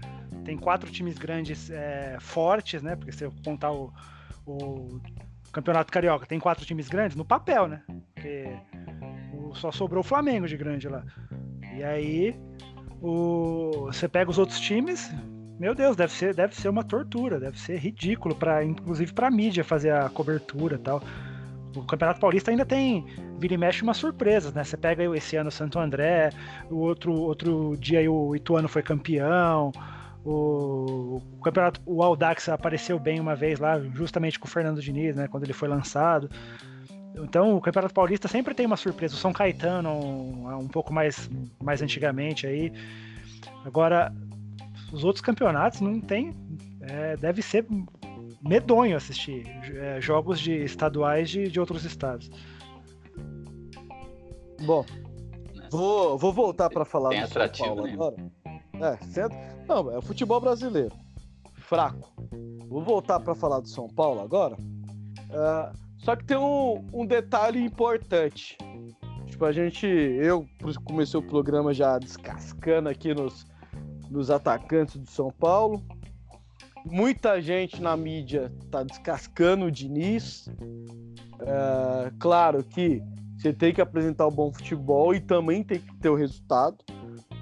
[0.45, 2.95] Tem quatro times grandes é, fortes, né?
[2.95, 3.91] Porque se eu contar o,
[4.45, 5.01] o
[5.51, 7.81] Campeonato Carioca, tem quatro times grandes no papel, né?
[8.13, 8.47] Porque
[9.33, 11.03] o, só sobrou o Flamengo de grande lá.
[11.75, 12.35] E aí
[13.01, 15.11] o, você pega os outros times,
[15.59, 19.63] meu Deus, deve ser, deve ser uma tortura, deve ser ridículo para inclusive para mídia
[19.63, 21.01] fazer a cobertura, tal.
[21.75, 23.05] O Campeonato Paulista ainda tem
[23.37, 24.63] vira e mexe umas surpresas, né?
[24.63, 26.29] Você pega esse ano o Santo André,
[26.69, 29.71] o outro outro dia o Ituano foi campeão.
[30.25, 35.15] O, o campeonato, o Audax apareceu bem uma vez lá, justamente com o Fernando Diniz,
[35.15, 35.27] né?
[35.27, 36.29] Quando ele foi lançado.
[37.15, 39.13] Então, o Campeonato Paulista sempre tem uma surpresa.
[39.13, 41.29] O São Caetano, um, um pouco mais,
[41.61, 42.73] mais antigamente aí.
[43.63, 44.13] Agora,
[44.91, 46.33] os outros campeonatos não tem.
[46.81, 47.65] É, deve ser
[48.41, 52.29] medonho assistir é, jogos de estaduais de, de outros estados.
[54.61, 54.85] Bom,
[55.71, 57.93] vou, vou voltar para falar Tem do São atrativo, Paulo né?
[57.93, 58.15] agora.
[58.81, 59.54] É, senta...
[59.67, 60.95] Não, é o futebol brasileiro.
[61.53, 62.13] Fraco.
[62.67, 64.55] Vou voltar para falar do São Paulo agora.
[65.29, 68.57] É, só que tem um, um detalhe importante.
[69.25, 69.85] Tipo, a gente.
[69.85, 70.47] Eu
[70.83, 73.45] comecei o programa já descascando aqui nos,
[74.09, 75.83] nos atacantes do São Paulo.
[76.85, 80.47] Muita gente na mídia tá descascando o Diniz.
[81.39, 83.01] É, claro que
[83.37, 86.77] você tem que apresentar o bom futebol e também tem que ter o resultado.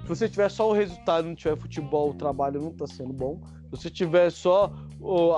[0.04, 3.40] Se você tiver só o resultado não tiver futebol, o trabalho não está sendo bom.
[3.64, 4.70] Se você tiver só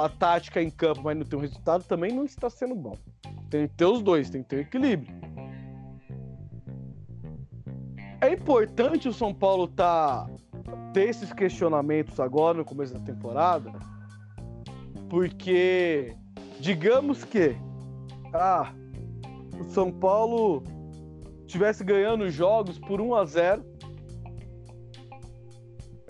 [0.01, 2.97] a tática em campo, mas não tem o resultado, também não está sendo bom.
[3.49, 5.15] Tem que ter os dois, tem que ter equilíbrio.
[8.21, 10.29] É importante o São Paulo tá,
[10.93, 13.73] ter esses questionamentos agora no começo da temporada,
[15.09, 16.17] porque
[16.59, 17.55] digamos que
[18.35, 18.73] ah,
[19.61, 20.65] o São Paulo
[21.47, 23.76] tivesse ganhando jogos por 1 a 0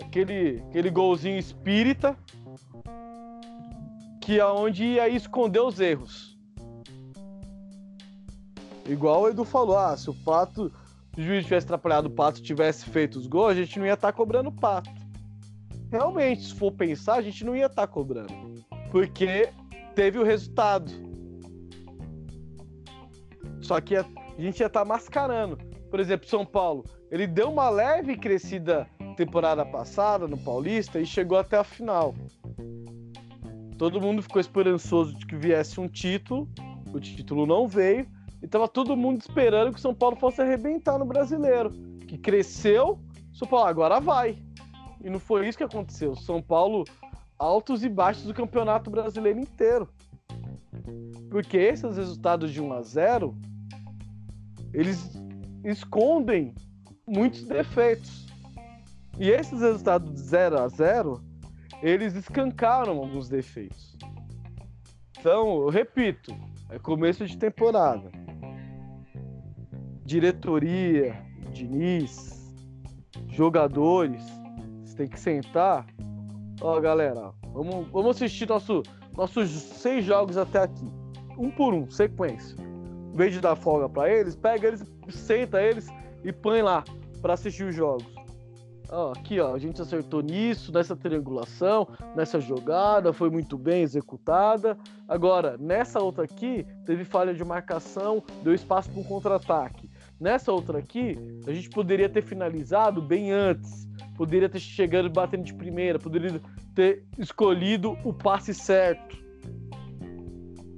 [0.07, 2.17] aquele, aquele golzinho espírita
[4.21, 6.37] que aonde ia esconder os erros.
[8.85, 10.71] Igual o Edu falou, ah, se o Pato,
[11.13, 13.93] se o juiz tivesse atrapalhado o Pato tivesse feito os gols, a gente não ia
[13.93, 14.89] estar cobrando o Pato.
[15.91, 18.33] Realmente, se for pensar, a gente não ia estar cobrando.
[18.91, 19.49] Porque
[19.93, 20.91] teve o resultado.
[23.61, 24.05] Só que a
[24.37, 25.57] gente ia estar mascarando.
[25.89, 31.37] Por exemplo, São Paulo, ele deu uma leve crescida temporada passada no Paulista e chegou
[31.37, 32.13] até a final.
[33.77, 36.47] Todo mundo ficou esperançoso de que viesse um título,
[36.93, 38.07] o título não veio,
[38.41, 41.71] e tava todo mundo esperando que o São Paulo fosse arrebentar no brasileiro.
[42.07, 42.99] Que cresceu,
[43.33, 44.37] São Paulo agora vai.
[45.03, 46.15] E não foi isso que aconteceu.
[46.15, 46.83] São Paulo,
[47.37, 49.89] altos e baixos do campeonato brasileiro inteiro.
[51.29, 53.35] Porque esses resultados de 1 a 0
[54.73, 55.09] eles
[55.63, 56.53] escondem
[57.07, 58.27] muitos defeitos.
[59.19, 61.23] E esses resultados de 0 a 0
[61.81, 63.97] eles escancaram alguns defeitos.
[65.19, 66.35] Então, eu repito,
[66.69, 68.11] é começo de temporada.
[70.05, 72.55] Diretoria, Diniz,
[73.29, 74.23] jogadores,
[74.83, 75.85] você tem que sentar.
[76.61, 78.83] Ó, galera, vamos, vamos assistir nosso,
[79.15, 80.85] nossos seis jogos até aqui.
[81.37, 82.55] Um por um, sequência.
[83.13, 85.87] em vez de dar folga pra eles, pega eles, senta eles
[86.27, 86.83] e põe lá
[87.21, 88.05] pra assistir os jogos.
[88.89, 94.77] Ó, aqui, ó, a gente acertou nisso, nessa triangulação, nessa jogada, foi muito bem executada.
[95.07, 99.89] Agora, nessa outra aqui, teve falha de marcação, deu espaço para um contra-ataque.
[100.19, 105.53] Nessa outra aqui, a gente poderia ter finalizado bem antes, poderia ter chegado batendo de
[105.53, 106.41] primeira, poderia
[106.73, 109.17] ter escolhido o passe certo.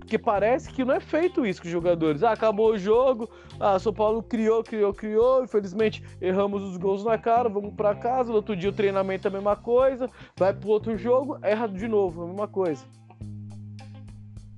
[0.10, 2.24] Porque parece que não é feito isso com os jogadores.
[2.24, 7.16] Ah, acabou o jogo, ah, São Paulo criou, criou, criou, infelizmente erramos os gols na
[7.16, 10.70] cara, vamos para casa, no outro dia o treinamento é a mesma coisa, vai pro
[10.70, 12.84] outro jogo, erra de novo, a mesma coisa.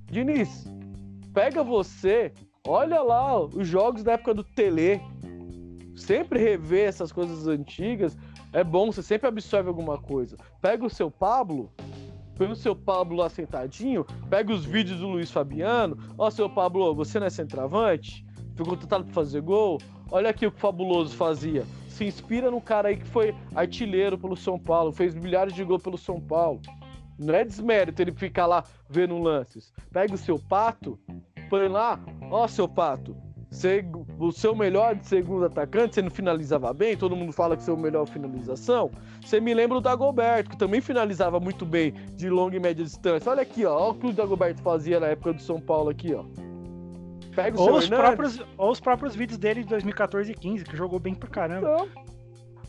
[0.06, 0.64] Diniz,
[1.34, 2.32] pega você,
[2.66, 5.02] olha lá os jogos da época do Tele.
[5.94, 8.16] Sempre rever essas coisas antigas
[8.54, 10.34] é bom, você sempre absorve alguma coisa.
[10.62, 11.70] Pega o seu Pablo,
[12.42, 15.96] põe o seu Pablo lá sentadinho, pega os vídeos do Luiz Fabiano.
[16.18, 18.26] Ó, seu Pablo, você não é centroavante?
[18.56, 19.80] Ficou tentado pra fazer gol?
[20.10, 21.64] Olha aqui o que o Fabuloso fazia.
[21.88, 25.82] Se inspira no cara aí que foi artilheiro pelo São Paulo, fez milhares de gols
[25.82, 26.60] pelo São Paulo.
[27.16, 29.72] Não é desmérito ele ficar lá vendo lances.
[29.92, 30.98] Pega o seu pato,
[31.48, 33.16] põe lá, ó, seu pato.
[33.52, 33.84] Você,
[34.18, 37.76] o seu melhor de segundo atacante, você não finalizava bem, todo mundo fala que seu
[37.76, 38.90] melhor finalização.
[39.20, 43.30] Você me lembra o Dagoberto, que também finalizava muito bem de longa e média distância.
[43.30, 46.14] Olha aqui, ó, olha o que o Dagoberto fazia na época do São Paulo aqui,
[46.14, 46.24] ó.
[47.36, 50.76] Pega o ou, os próprios, ou os próprios vídeos dele de 2014 e 15, que
[50.76, 51.74] jogou bem pra caramba.
[51.74, 51.88] Então,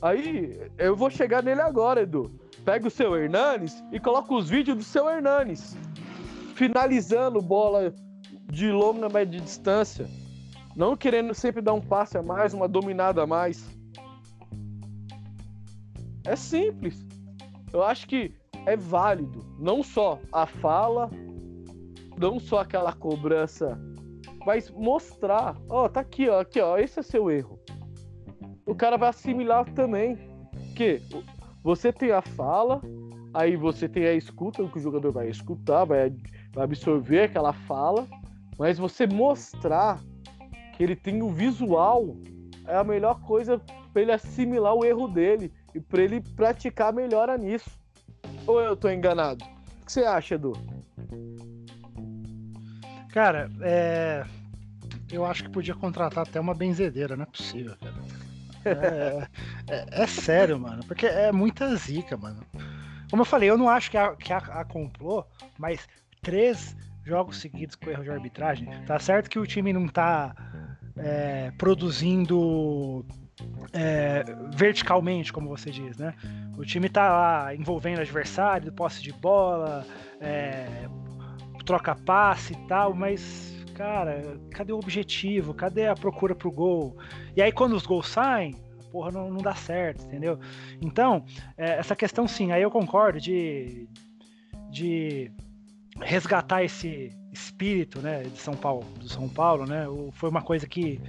[0.01, 2.29] aí, eu vou chegar nele agora, Edu.
[2.65, 5.77] Pega o seu Hernanes e coloca os vídeos do seu Hernanes.
[6.55, 7.93] Finalizando bola
[8.51, 10.05] de longa e média distância
[10.75, 13.67] não querendo sempre dar um passe a mais, uma dominada a mais.
[16.25, 17.05] É simples.
[17.71, 18.33] Eu acho que
[18.65, 19.45] é válido.
[19.59, 21.09] Não só a fala,
[22.17, 23.79] não só aquela cobrança,
[24.45, 25.55] mas mostrar.
[25.69, 27.59] Ó, oh, tá aqui, ó, aqui, ó, esse é seu erro.
[28.65, 30.17] O cara vai assimilar também.
[30.75, 31.01] Que
[31.63, 32.81] você tem a fala,
[33.33, 36.11] aí você tem a escuta, o que o jogador vai escutar, vai,
[36.51, 38.07] vai absorver aquela fala,
[38.57, 40.01] mas você mostrar
[40.73, 42.15] que ele tem o visual,
[42.67, 47.37] é a melhor coisa para ele assimilar o erro dele e para ele praticar melhor
[47.37, 47.69] nisso.
[48.45, 49.43] Ou eu tô enganado?
[49.81, 50.53] O que você acha, Edu?
[53.11, 54.25] Cara, é...
[55.11, 58.03] eu acho que podia contratar até uma benzedeira, não é possível, cara.
[58.65, 59.27] É,
[59.67, 62.41] é, é, sério, mano, porque é muita zica, mano.
[63.09, 65.27] Como eu falei, eu não acho que a, que a, a comprou,
[65.59, 65.87] mas
[66.21, 70.35] três jogos seguidos com erro de arbitragem, tá certo que o time não tá
[70.97, 73.05] é, produzindo
[73.73, 74.23] é,
[74.55, 76.13] verticalmente, como você diz, né?
[76.57, 79.85] O time tá lá envolvendo o adversário, posse de bola,
[80.21, 80.87] é,
[81.65, 85.53] troca passe e tal, mas, cara, cadê o objetivo?
[85.53, 86.97] Cadê a procura pro gol?
[87.35, 88.55] E aí, quando os gols saem,
[88.91, 90.39] porra, não, não dá certo, entendeu?
[90.81, 91.25] Então,
[91.57, 93.87] é, essa questão sim, aí eu concordo de,
[94.69, 95.31] de
[96.01, 101.01] resgatar esse espírito, né, de São Paulo, do São Paulo, né, foi uma coisa que,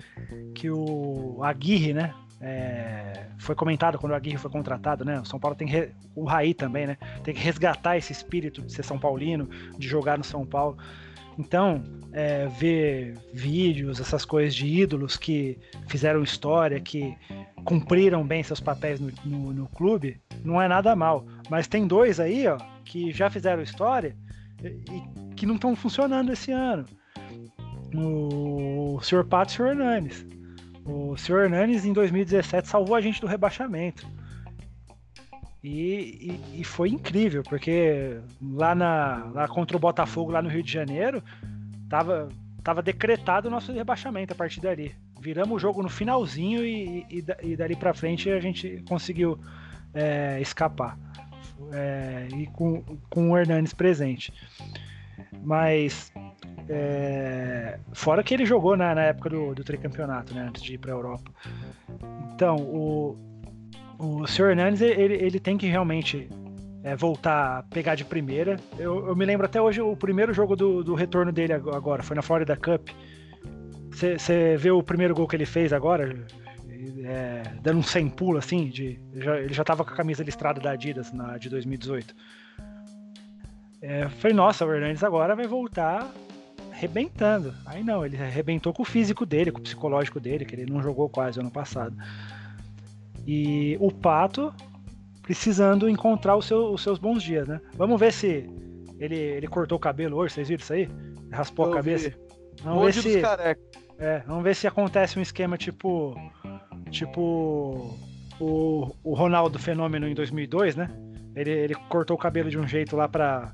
[0.55, 5.38] que o Aguirre, né, é, foi comentado quando o Aguirre foi contratado, né, o São
[5.38, 5.68] Paulo tem
[6.14, 10.18] o Raí também, né, tem que resgatar esse espírito de ser São Paulino, de jogar
[10.18, 10.77] no São Paulo.
[11.37, 17.16] Então, é, ver vídeos, essas coisas de ídolos que fizeram história, que
[17.64, 21.27] cumpriram bem seus papéis no, no, no clube, não é nada mal.
[21.51, 24.16] Mas tem dois aí, ó, que já fizeram história
[24.62, 26.84] e que não estão funcionando esse ano.
[27.94, 29.24] O Sr.
[29.24, 29.66] Pato e o Sr.
[29.70, 30.26] Hernanes.
[30.84, 31.44] O Sr.
[31.44, 34.06] Hernanes em 2017 salvou a gente do rebaixamento.
[35.62, 40.62] E, e, e, foi incrível, porque lá, na, lá contra o Botafogo, lá no Rio
[40.62, 41.22] de Janeiro,
[41.88, 42.28] tava,
[42.62, 44.94] tava decretado o nosso rebaixamento a partir dali.
[45.18, 49.38] Viramos o jogo no finalzinho e, e, e dali para frente a gente conseguiu
[49.94, 50.98] é, escapar
[51.72, 54.32] é, e com, com o Hernanes presente.
[55.42, 56.12] Mas
[56.68, 60.78] é, fora que ele jogou na, na época do, do tricampeonato, né, antes de ir
[60.78, 61.30] para a Europa.
[62.34, 63.16] Então, o,
[63.98, 64.50] o Sr.
[64.50, 66.28] Hernandes ele, ele tem que realmente
[66.82, 68.57] é, voltar a pegar de primeira.
[68.78, 72.16] Eu, eu, me lembro até hoje o primeiro jogo do, do retorno dele agora, foi
[72.16, 72.88] na Florida Cup.
[73.90, 76.26] Você vê o primeiro gol que ele fez agora,
[77.05, 80.61] é, dando um sem pulo assim, de, já, ele já tava com a camisa listrada
[80.61, 82.14] da Adidas na, de 2018.
[83.82, 86.11] É, falei, nossa, o Hernandes agora vai voltar
[86.72, 87.55] arrebentando.
[87.66, 90.82] Aí não, ele arrebentou com o físico dele, com o psicológico dele, que ele não
[90.82, 91.97] jogou quase ano passado.
[93.26, 94.53] E o Pato
[95.22, 97.61] precisando encontrar seu, os seus bons dias, né?
[97.74, 98.49] Vamos ver se
[98.99, 100.89] ele, ele cortou o cabelo hoje, vocês viram isso aí?
[101.32, 102.11] Raspou Eu a cabeça.
[102.11, 102.16] Vi.
[102.62, 103.22] Vamos ver se.
[103.97, 106.14] É, vamos ver se acontece um esquema tipo.
[106.95, 107.99] Tipo.
[108.40, 110.88] O, o Ronaldo Fenômeno em 2002, né?
[111.36, 113.53] Ele, ele cortou o cabelo de um jeito lá pra,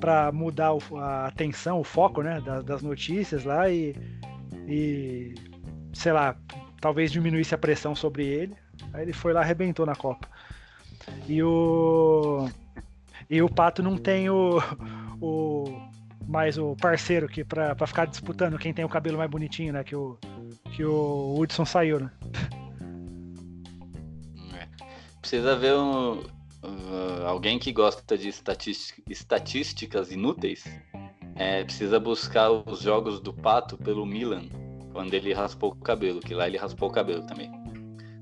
[0.00, 2.40] pra mudar o- a atenção, o foco, né?
[2.40, 3.96] Das, das notícias lá e.
[4.68, 5.34] E.
[5.92, 6.36] Sei lá,
[6.80, 8.54] talvez diminuísse a pressão sobre ele.
[8.92, 10.28] Aí ele foi lá arrebentou na Copa.
[11.28, 12.48] E o.
[13.28, 14.58] E o Pato não tem o.
[15.20, 15.64] o
[16.26, 19.82] mais o parceiro que pra ficar disputando quem tem o cabelo mais bonitinho, né?
[19.82, 20.18] Que o,
[20.72, 22.10] que o Hudson saiu, né?
[25.20, 30.64] Precisa ver um, uh, alguém que gosta de estatística- estatísticas inúteis.
[31.36, 34.48] é, precisa buscar os jogos do Pato pelo Milan,
[34.92, 37.48] quando ele raspou o cabelo, que lá ele raspou o cabelo também.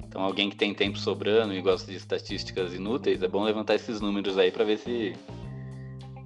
[0.07, 4.01] Então alguém que tem tempo sobrando e gosta de estatísticas inúteis, é bom levantar esses
[4.03, 5.14] números aí pra ver se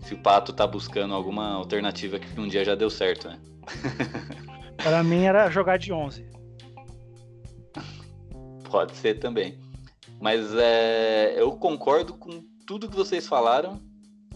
[0.02, 3.38] se o Pato tá buscando alguma alternativa que um dia já deu certo, né?
[4.78, 6.26] Pra mim era jogar de 11.
[8.70, 9.60] Pode ser também.
[10.20, 13.80] Mas é, eu concordo com tudo que vocês falaram,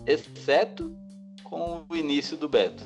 [0.06, 0.96] exceto
[1.42, 2.82] com o início do Beto.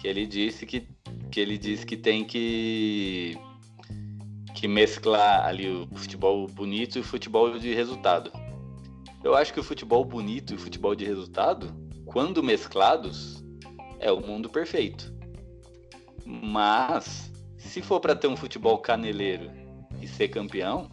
[0.00, 0.88] Que ele disse que,
[1.30, 3.38] que ele disse que tem que
[4.54, 8.32] que mesclar ali o futebol bonito e o futebol de resultado.
[9.22, 11.72] Eu acho que o futebol bonito e o futebol de resultado,
[12.04, 13.44] quando mesclados,
[14.00, 15.14] é o mundo perfeito.
[16.24, 19.48] Mas se for para ter um futebol caneleiro
[20.02, 20.90] e ser campeão,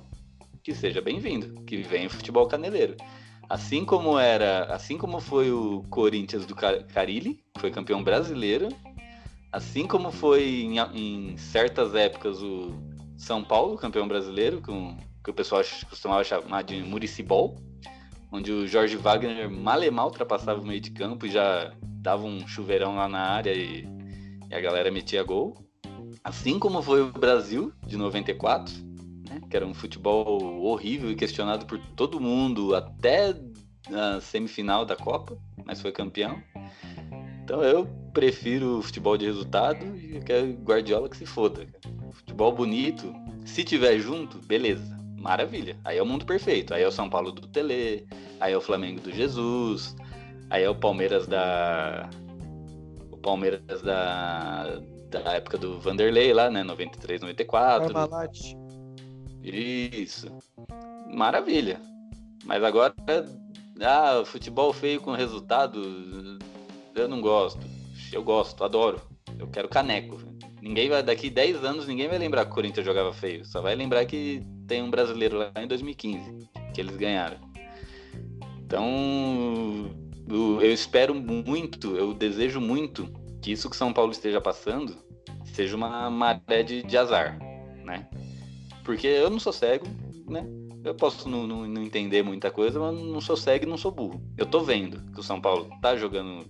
[0.66, 2.98] que seja bem-vindo, que venha o futebol caneleiro.
[3.48, 8.70] Assim como era, assim como foi o Corinthians do Ca- Carilli, que foi campeão brasileiro,
[9.52, 12.74] assim como foi em, em certas épocas o
[13.16, 17.56] São Paulo, campeão brasileiro, com, que o pessoal costumava chamar de Muricibol,
[18.32, 22.96] onde o Jorge Wagner malemal ultrapassava o meio de campo e já dava um chuveirão
[22.96, 23.88] lá na área e,
[24.50, 25.56] e a galera metia gol.
[26.24, 28.74] Assim como foi o Brasil de 94,
[29.36, 33.36] né, que era um futebol horrível e questionado por todo mundo até
[33.92, 36.42] a semifinal da Copa, mas foi campeão.
[37.44, 41.68] Então eu prefiro o futebol de resultado e eu quero Guardiola que se foda.
[42.12, 43.14] Futebol bonito,
[43.46, 45.78] se tiver junto, beleza, maravilha.
[45.84, 46.74] Aí é o mundo perfeito.
[46.74, 48.08] Aí é o São Paulo do Tele,
[48.40, 49.96] aí é o Flamengo do Jesus,
[50.50, 52.10] aí é o Palmeiras da
[53.12, 57.94] o Palmeiras da da época do Vanderlei lá, né, 93, 94.
[57.94, 58.65] Parmalat.
[59.50, 60.28] Isso.
[61.14, 61.80] Maravilha.
[62.44, 62.94] Mas agora,
[63.82, 65.82] ah, futebol feio com resultado,
[66.96, 67.60] eu não gosto.
[68.12, 69.02] Eu gosto, adoro.
[69.38, 70.20] Eu quero caneco.
[70.62, 73.46] Ninguém vai, daqui 10 anos, ninguém vai lembrar que o Corinthians jogava feio.
[73.46, 77.38] Só vai lembrar que tem um brasileiro lá em 2015, que eles ganharam.
[78.66, 79.92] Então,
[80.28, 83.08] eu espero muito, eu desejo muito
[83.42, 84.98] que isso que São Paulo esteja passando
[85.54, 87.38] seja uma maré de, de azar,
[87.84, 88.08] né?
[88.86, 89.86] Porque eu não sou cego,
[90.30, 90.46] né?
[90.84, 93.92] Eu posso não, não, não entender muita coisa, mas não sou cego e não sou
[93.92, 94.22] burro.
[94.38, 96.46] Eu tô vendo que o São Paulo tá jogando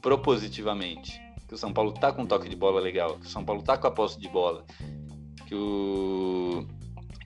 [0.00, 3.44] propositivamente, que o São Paulo tá com um toque de bola legal, que o São
[3.44, 4.64] Paulo tá com a posse de bola,
[5.46, 6.64] que o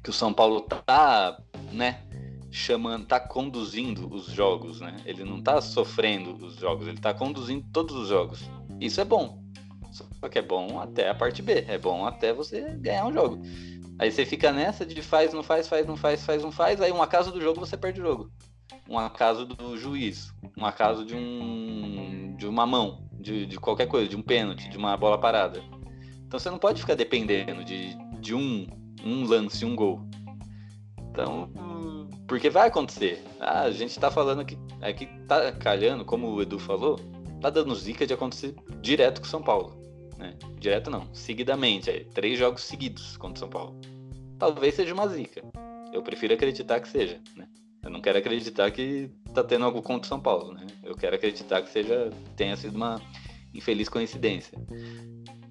[0.03, 1.37] que o São Paulo tá,
[1.73, 2.01] né,
[2.49, 4.97] chamando, tá conduzindo os jogos, né?
[5.05, 8.49] Ele não tá sofrendo os jogos, ele tá conduzindo todos os jogos.
[8.81, 9.43] Isso é bom.
[9.91, 13.43] Só que é bom até a parte B, é bom até você ganhar um jogo.
[13.99, 16.93] Aí você fica nessa de faz, não faz, faz, não faz, faz, não faz, aí
[16.93, 18.31] um acaso do jogo você perde o jogo.
[18.89, 24.09] Um acaso do juiz, um acaso de um de uma mão, de, de qualquer coisa,
[24.09, 25.63] de um pênalti, de uma bola parada.
[26.27, 28.67] Então você não pode ficar dependendo de, de um,
[29.03, 30.07] um lance, um gol.
[31.11, 31.51] Então,
[32.27, 33.25] porque vai acontecer.
[33.41, 37.01] Ah, a gente tá falando aqui, aqui tá calhando, como o Edu falou,
[37.41, 39.86] tá dando zica de acontecer direto com o São Paulo.
[40.19, 40.35] Né?
[40.59, 41.91] Direto não, seguidamente.
[41.91, 43.81] É, três jogos seguidos contra o São Paulo.
[44.39, 45.43] Talvez seja uma zica.
[45.93, 47.21] Eu prefiro acreditar que seja.
[47.37, 47.49] Né?
[47.83, 50.53] Eu não quero acreditar que tá tendo algo contra o São Paulo.
[50.53, 50.67] Né?
[50.83, 53.01] Eu quero acreditar que seja tenha sido uma
[53.55, 54.59] infeliz coincidência.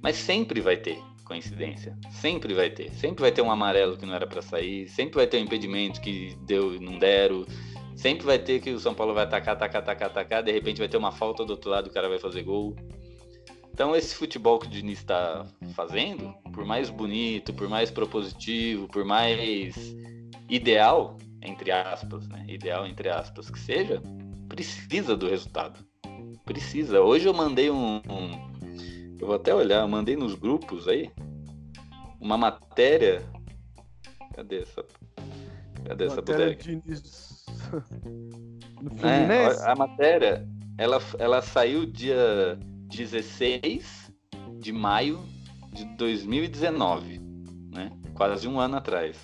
[0.02, 1.98] Mas sempre vai ter coincidência.
[2.12, 2.92] Sempre vai ter.
[2.92, 4.88] Sempre vai ter um amarelo que não era para sair.
[4.88, 7.46] Sempre vai ter um impedimento que deu e não deram.
[7.96, 10.44] Sempre vai ter que o São Paulo vai atacar, atacar, atacar, atacar.
[10.44, 12.76] De repente vai ter uma falta do outro lado o cara vai fazer gol.
[13.76, 19.04] Então esse futebol que o Diniz está fazendo, por mais bonito, por mais propositivo, por
[19.04, 19.76] mais
[20.48, 22.46] ideal, entre aspas, né?
[22.48, 24.02] Ideal entre aspas que seja,
[24.48, 25.78] precisa do resultado.
[26.46, 27.02] Precisa.
[27.02, 31.12] Hoje eu mandei um, um eu vou até olhar, eu mandei nos grupos aí
[32.22, 33.30] uma matéria.
[34.36, 34.86] Cadê essa?
[35.86, 36.64] Cadê essa Matéria bodega?
[36.64, 37.46] Diniz.
[38.82, 40.48] No É, a matéria,
[40.78, 42.60] ela, ela saiu dia
[42.90, 44.12] 16
[44.60, 45.24] de maio
[45.74, 47.20] de 2019,
[47.72, 47.92] né?
[48.14, 49.18] Quase um ano atrás.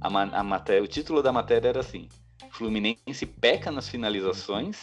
[0.00, 2.08] A, a matéria, o título da matéria era assim:
[2.50, 4.80] Fluminense peca nas finalizações,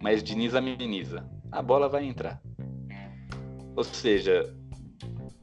[0.00, 1.28] mas Diniz ameniza.
[1.50, 2.40] A bola vai entrar.
[3.76, 4.54] Ou seja,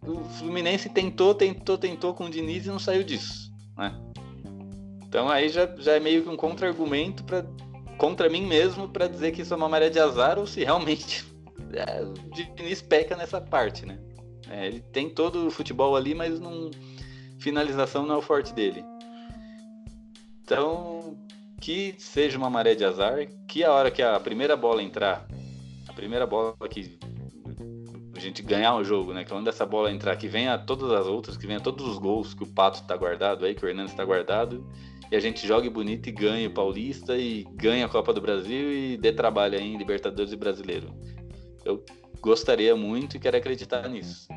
[0.05, 3.93] o Fluminense tentou, tentou, tentou com o Diniz e não saiu disso, né?
[5.03, 7.45] Então aí já, já é meio que um contra-argumento para
[7.97, 11.23] contra mim mesmo para dizer que isso é uma maré de azar ou se realmente
[11.75, 12.13] é, o
[12.55, 13.99] Diniz peca nessa parte, né?
[14.49, 16.71] É, ele tem todo o futebol ali, mas não,
[17.39, 18.83] finalização não é o forte dele.
[20.43, 21.17] Então,
[21.61, 25.27] que seja uma maré de azar, que a hora que a primeira bola entrar,
[25.87, 26.97] a primeira bola que
[28.15, 29.23] a gente ganhar o jogo, né?
[29.23, 32.33] Que quando essa bola entrar, que venha todas as outras, que venha todos os gols
[32.33, 34.67] que o Pato tá guardado aí, que o Hernandes tá guardado,
[35.11, 38.71] e a gente jogue bonito e ganhe o Paulista e ganhe a Copa do Brasil
[38.71, 40.93] e dê trabalho aí em Libertadores e Brasileiro.
[41.65, 41.83] Eu
[42.21, 44.27] gostaria muito e quero acreditar nisso.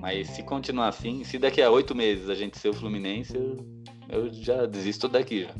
[0.00, 3.56] Mas se continuar assim, se daqui a oito meses a gente ser o Fluminense, eu,
[4.08, 5.54] eu já desisto daqui já.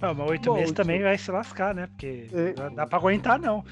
[0.00, 1.86] Não, mas oito Bom, meses também vai se lascar, né?
[1.86, 2.70] Porque É.
[2.70, 3.64] dá- pra aguentar, não.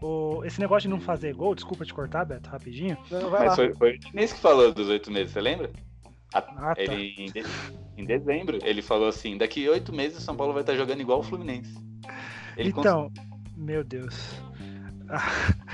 [0.00, 2.96] O, esse negócio de não fazer gol, desculpa te cortar, Beto, rapidinho.
[3.10, 3.56] Não, vai Mas lá.
[3.56, 5.70] foi, foi o Diniz que falou dos oito meses, você lembra?
[6.32, 6.82] A- Ah, tá.
[6.82, 7.42] ele, em, de-
[7.96, 11.00] em dezembro, ele falou assim: daqui a oito meses o São Paulo vai estar jogando
[11.00, 11.74] igual o Fluminense.
[12.56, 13.10] Ele cons- então,
[13.56, 14.40] meu Deus.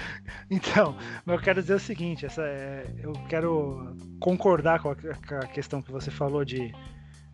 [0.51, 5.35] Então, mas eu quero dizer o seguinte, essa é- eu quero concordar com a, com
[5.37, 6.73] a questão que você falou de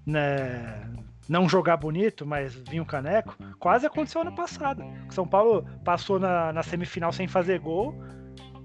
[0.07, 0.88] né,
[1.28, 3.36] não jogar bonito, mas vir um caneco.
[3.59, 4.82] Quase aconteceu ano passado.
[5.09, 7.94] O São Paulo passou na, na semifinal sem fazer gol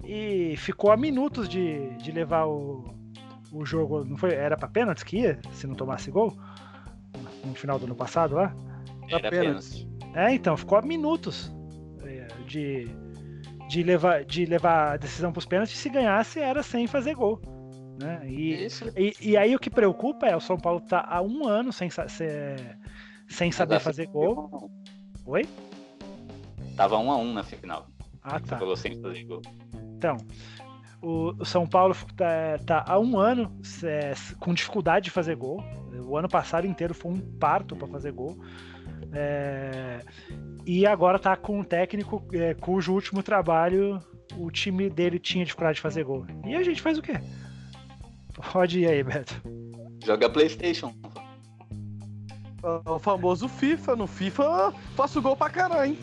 [0.03, 2.93] e ficou a minutos de, de levar o,
[3.51, 4.03] o jogo.
[4.05, 4.33] Não foi?
[4.33, 6.35] Era pra pênaltis que ia, se não tomasse gol?
[7.43, 8.55] No final do ano passado lá?
[9.09, 9.87] era apenas.
[10.13, 11.53] É, então, ficou a minutos
[12.03, 12.87] é, de,
[13.67, 15.77] de, levar, de levar a decisão para os pênaltis.
[15.77, 17.41] Se ganhasse, era sem fazer gol.
[17.99, 18.21] Né?
[18.27, 21.71] E, e, e aí o que preocupa é o São Paulo tá há um ano
[21.71, 21.89] sem,
[23.27, 24.69] sem saber fazer gol.
[25.25, 25.47] Oi?
[26.75, 27.87] Tava um a um na final.
[28.21, 28.57] Ah, Você tá.
[28.57, 29.41] falou sem fazer gol.
[29.97, 30.17] Então,
[31.01, 33.51] o, o São Paulo tá, tá há um ano
[33.83, 35.63] é, com dificuldade de fazer gol.
[36.05, 38.37] O ano passado inteiro foi um parto para fazer gol.
[39.13, 39.99] É,
[40.65, 43.99] e agora tá com um técnico é, cujo último trabalho
[44.37, 46.25] o time dele tinha dificuldade de fazer gol.
[46.45, 47.13] E a gente faz o quê?
[48.51, 49.41] Pode ir aí, Beto.
[50.03, 50.93] Joga Playstation.
[52.63, 53.95] É O famoso FIFA.
[53.95, 55.97] No FIFA, faço gol pra caralho, hein?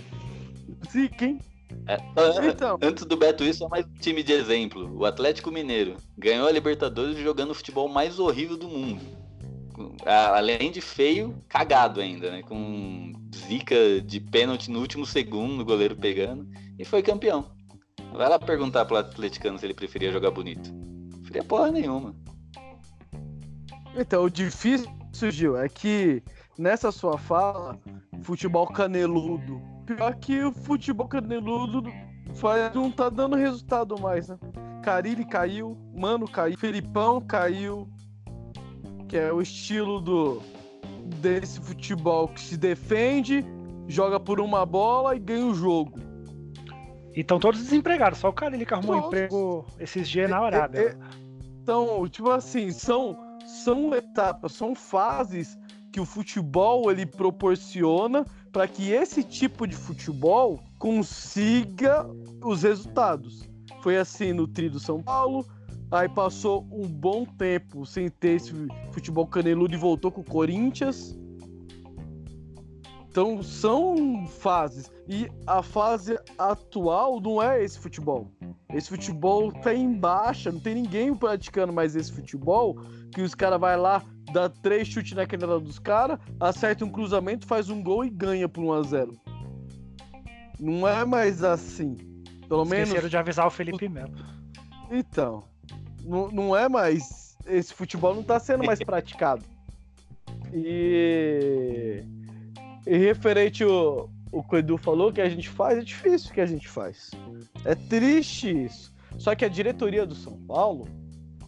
[0.91, 1.41] Zica, hein?
[1.87, 1.97] É,
[2.47, 4.95] Então, Antes do Beto isso, só mais um time de exemplo.
[4.97, 9.01] O Atlético Mineiro ganhou a Libertadores jogando o futebol mais horrível do mundo.
[10.05, 12.43] Além de feio, cagado ainda, né?
[12.43, 16.49] Com zica de pênalti no último segundo, o goleiro pegando.
[16.79, 17.51] E foi campeão.
[18.13, 20.71] Vai lá perguntar pro atleticano se ele preferia jogar bonito.
[21.21, 22.15] Preferia porra nenhuma.
[23.97, 24.91] então, o difícil,
[25.31, 26.23] Gil, é que
[26.59, 27.79] nessa sua fala,
[28.23, 29.61] futebol caneludo.
[29.87, 31.83] Pior que o futebol caneludo
[32.35, 34.39] faz, não tá dando resultado mais, né?
[34.83, 37.89] Carilli caiu, Mano caiu, Felipão caiu.
[39.13, 40.41] Que é o estilo do
[41.21, 43.45] desse futebol que se defende,
[43.87, 46.01] joga por uma bola e ganha o jogo.
[47.15, 49.19] E estão todos desempregados, só o cara ele que arrumou um Todos.
[49.19, 50.81] emprego esses dias na Arábia.
[50.81, 50.97] É, é,
[51.63, 53.15] Então, tipo assim, são,
[53.63, 55.59] são etapas, são fases
[55.93, 62.09] que o futebol ele proporciona para que esse tipo de futebol consiga
[62.43, 63.47] os resultados.
[63.83, 65.47] Foi assim no Tri do São Paulo,
[65.93, 68.53] aí passou um bom tempo sem ter esse
[68.93, 71.17] futebol caneludo e voltou com o Corinthians.
[73.09, 74.91] Então são fases.
[75.07, 78.27] E a fase atual não é esse futebol.
[78.73, 82.81] Esse futebol tá em baixa, não tem ninguém praticando mais esse futebol.
[83.13, 87.47] Que os caras vai lá, dá três chutes na canela dos caras, acerta um cruzamento,
[87.47, 89.21] faz um gol e ganha por 1 a 0
[90.59, 91.99] Não é mais assim.
[92.49, 92.89] Pelo menos.
[92.89, 94.15] Esqueceram de avisar o Felipe Melo.
[94.91, 95.52] Então.
[96.05, 97.37] Não, não é mais.
[97.47, 99.45] Esse futebol não tá sendo mais praticado.
[100.53, 102.05] E.
[102.87, 106.35] E referente o, o que o Edu falou, que a gente faz, é difícil o
[106.35, 107.13] que a gente faz.
[107.65, 108.93] É triste isso.
[109.19, 110.89] Só que a diretoria do São Paulo,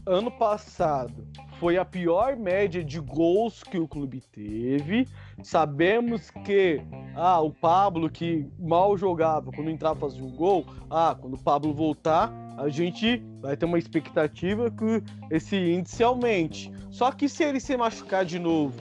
[0.07, 1.27] ano passado,
[1.59, 5.09] foi a pior média de gols que o clube teve.
[5.43, 6.81] Sabemos que
[7.17, 11.73] ah, o Pablo, que mal jogava, quando entrava fazia um gol, ah, quando o Pablo
[11.73, 16.73] voltar, a gente vai ter uma expectativa que esse índice aumente.
[16.91, 18.75] Só que se ele se machucar de novo,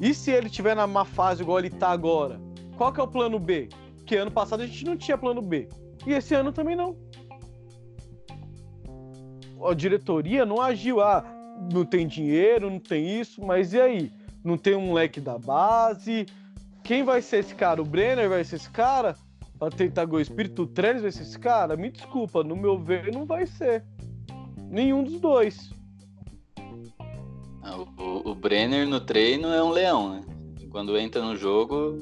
[0.00, 2.40] e se ele tiver na má fase igual ele tá agora,
[2.76, 3.68] qual que é o plano B?
[3.96, 5.68] Porque ano passado a gente não tinha plano B.
[6.06, 6.96] E esse ano também não.
[9.68, 11.00] a diretoria não agiu.
[11.00, 11.24] Ah,
[11.72, 14.12] não tem dinheiro, não tem isso, mas e aí?
[14.44, 16.26] Não tem um leque da base?
[16.84, 17.82] Quem vai ser esse cara?
[17.82, 19.16] O Brenner vai ser esse cara?
[19.58, 20.66] Pra tentar gol espírito, o
[21.12, 21.76] ser esse cara?
[21.76, 23.84] Me desculpa, no meu ver, não vai ser.
[24.70, 25.72] Nenhum dos dois.
[27.62, 30.20] Ah, O, o Brenner no treino é um leão, né?
[30.70, 31.98] Quando entra no jogo.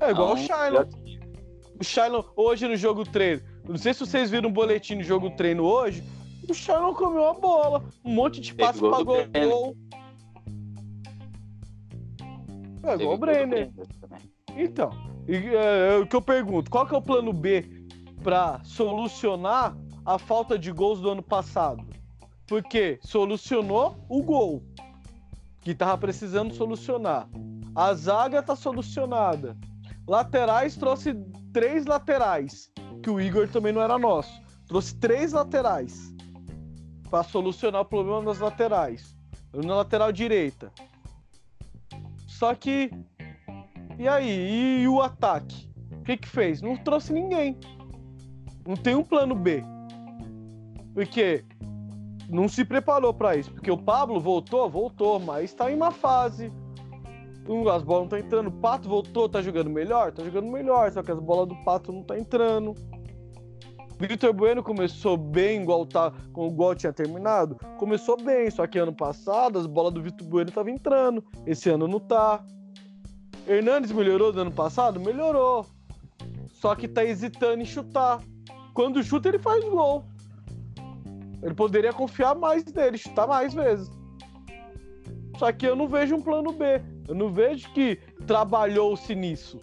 [0.00, 0.84] É igual Ah, o Shailon.
[1.80, 3.40] O Shailon, hoje no jogo treino.
[3.66, 6.02] Não sei se vocês viram o boletim do jogo treino hoje.
[6.48, 7.82] O Shailon comeu a bola.
[8.04, 9.48] Um monte de Teve passe gol pagou Brenner.
[9.48, 9.76] gol.
[12.82, 13.70] É teve igual o gol do Brenner.
[14.56, 14.90] Então,
[15.28, 17.64] e, é, é o que eu pergunto, qual que é o plano B
[18.22, 21.84] para solucionar a falta de gols do ano passado?
[22.46, 24.62] Porque solucionou o gol,
[25.60, 27.28] que tava precisando solucionar.
[27.74, 29.56] A zaga tá solucionada.
[30.06, 31.14] Laterais trouxe
[31.52, 32.70] três laterais,
[33.02, 34.42] que o Igor também não era nosso.
[34.66, 36.12] Trouxe três laterais
[37.08, 39.16] para solucionar o problema das laterais.
[39.54, 40.72] Na lateral direita.
[42.26, 42.90] Só que
[43.98, 44.82] e aí?
[44.82, 45.70] E o ataque?
[45.92, 46.60] O que que fez?
[46.60, 47.58] Não trouxe ninguém.
[48.66, 49.62] Não tem um plano B.
[50.94, 51.44] Porque
[52.28, 53.50] não se preparou para isso.
[53.52, 56.52] Porque o Pablo voltou, voltou, mas tá em uma fase.
[57.72, 58.46] As bolas não estão entrando.
[58.48, 60.12] O Pato voltou, tá jogando melhor?
[60.12, 62.74] Tá jogando melhor, só que as bolas do Pato não tá entrando.
[63.98, 67.56] Vitor Bueno começou bem, igual, tá, igual tinha terminado.
[67.78, 71.24] Começou bem, só que ano passado as bolas do Vitor Bueno estavam entrando.
[71.46, 72.44] Esse ano não tá.
[73.46, 75.00] Hernandes melhorou do ano passado?
[75.00, 75.66] Melhorou.
[76.52, 78.20] Só que tá hesitando em chutar.
[78.72, 80.04] Quando chuta, ele faz gol.
[81.42, 83.90] Ele poderia confiar mais nele, chutar mais vezes.
[85.38, 86.80] Só que eu não vejo um plano B.
[87.08, 89.60] Eu não vejo que trabalhou-se nisso.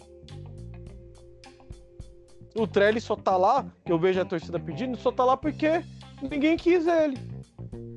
[2.54, 5.82] O Trellis só tá lá, que eu vejo a torcida pedindo, só tá lá porque
[6.20, 7.16] ninguém quis ele.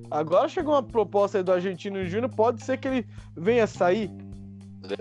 [0.09, 4.11] Agora chegou uma proposta aí do Argentino Júnior, pode ser que ele venha sair.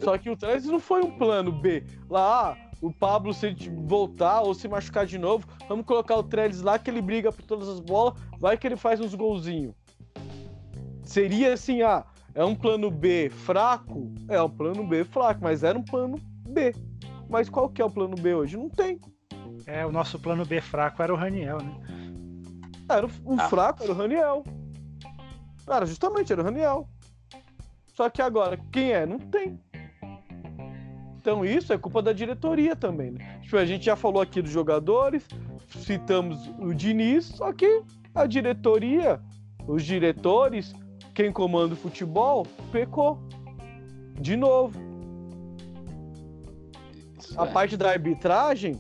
[0.03, 1.85] Só que o Trellis não foi um plano B.
[2.09, 3.55] Lá, ah, o Pablo se
[3.87, 7.43] voltar ou se machucar de novo, vamos colocar o Trellis lá que ele briga por
[7.45, 9.74] todas as bolas, vai que ele faz uns golzinhos.
[11.05, 12.05] Seria assim, ah,
[12.35, 14.12] é um plano B fraco?
[14.28, 16.18] É um plano B fraco, mas era um plano
[16.49, 16.74] B.
[17.28, 18.57] Mas qual que é o plano B hoje?
[18.57, 19.01] Não tem.
[19.66, 21.74] É, o nosso plano B fraco era o Raniel, né?
[22.89, 23.49] Era o, o Ah.
[23.49, 24.45] fraco, era o Raniel.
[25.66, 26.89] Era justamente, era o Raniel.
[27.95, 29.07] Só que agora, quem é?
[29.07, 29.61] Não tem.
[31.22, 33.38] Então isso é culpa da diretoria também, né?
[33.42, 35.24] Tipo, a gente já falou aqui dos jogadores,
[35.68, 39.20] citamos o Diniz, só que a diretoria,
[39.68, 40.74] os diretores,
[41.14, 43.22] quem comanda o futebol, pecou.
[44.20, 44.80] De novo.
[47.16, 47.52] Isso A é.
[47.52, 48.74] parte da arbitragem,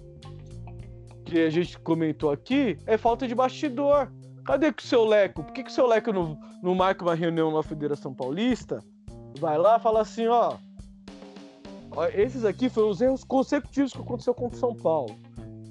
[1.24, 4.10] que a gente comentou aqui, é falta de bastidor.
[4.44, 5.44] Cadê que o seu Leco?
[5.44, 8.82] Por que, que o seu Leco não, não marca uma reunião na Federação Paulista?
[9.38, 10.56] Vai lá e fala assim, ó.
[12.14, 15.16] Esses aqui foram os erros consecutivos que aconteceu contra o São Paulo.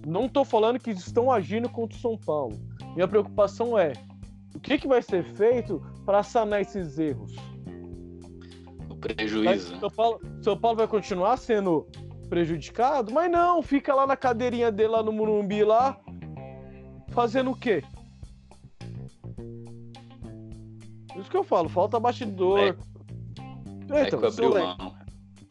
[0.05, 2.59] Não tô falando que estão agindo contra o São Paulo.
[2.95, 3.93] Minha preocupação é
[4.55, 7.35] o que, que vai ser feito para sanar esses erros.
[8.89, 9.79] O prejuízo.
[9.79, 11.87] São Paulo, São Paulo vai continuar sendo
[12.29, 13.11] prejudicado?
[13.11, 15.99] Mas não, fica lá na cadeirinha dele lá no Murumbi lá,
[17.09, 17.83] fazendo o quê?
[21.17, 22.59] Isso que eu falo, falta bastidor.
[22.59, 22.69] É.
[22.69, 25.00] É que Então, abriu seu Leco, mão.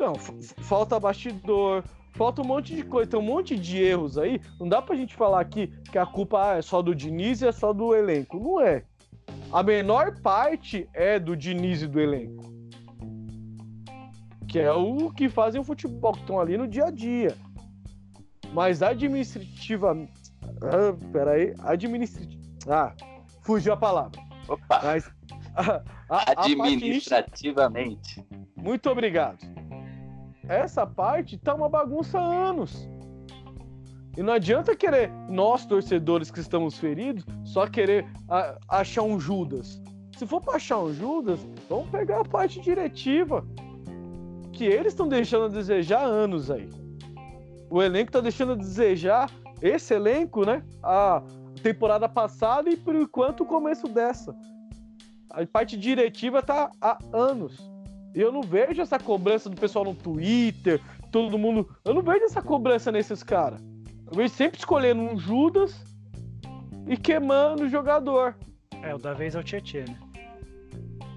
[0.01, 0.15] Então,
[0.63, 1.85] falta bastidor,
[2.15, 4.41] falta um monte de coisa, tem um monte de erros aí.
[4.59, 7.47] Não dá pra gente falar aqui que a culpa ah, é só do Diniz e
[7.49, 8.39] é só do elenco.
[8.41, 8.83] Não é.
[9.53, 12.51] A menor parte é do Diniz e do elenco.
[14.49, 17.37] Que é o que fazem o futebol, que estão ali no dia a dia.
[18.55, 19.97] Mas administrativa.
[20.63, 21.55] Ah, peraí.
[21.61, 22.41] Administrativa.
[22.67, 22.95] Ah,
[23.43, 24.19] fugiu a palavra.
[24.49, 24.81] Opa!
[24.83, 25.11] Mas.
[25.55, 28.25] a- a- a parte Administrativamente.
[28.57, 29.39] muito obrigado.
[30.51, 32.89] Essa parte tá uma bagunça há anos.
[34.19, 39.81] E não adianta querer, nós torcedores que estamos feridos, só querer a- achar um Judas.
[40.19, 43.47] Se for pra achar um Judas, vamos pegar a parte diretiva.
[44.53, 46.69] Que eles estão deixando a desejar há anos aí.
[47.71, 49.31] O elenco tá deixando a desejar,
[49.63, 50.65] esse elenco, né?
[50.83, 51.23] A
[51.63, 54.35] temporada passada e por enquanto o começo dessa.
[55.31, 57.70] A parte diretiva tá há anos.
[58.15, 60.81] E eu não vejo essa cobrança do pessoal no Twitter,
[61.13, 61.69] todo mundo.
[61.85, 63.61] Eu não vejo essa cobrança nesses caras.
[64.07, 65.85] Eu vejo sempre escolhendo um Judas
[66.87, 68.37] e queimando o jogador.
[68.83, 69.99] É, o da vez é o Tietchan, né?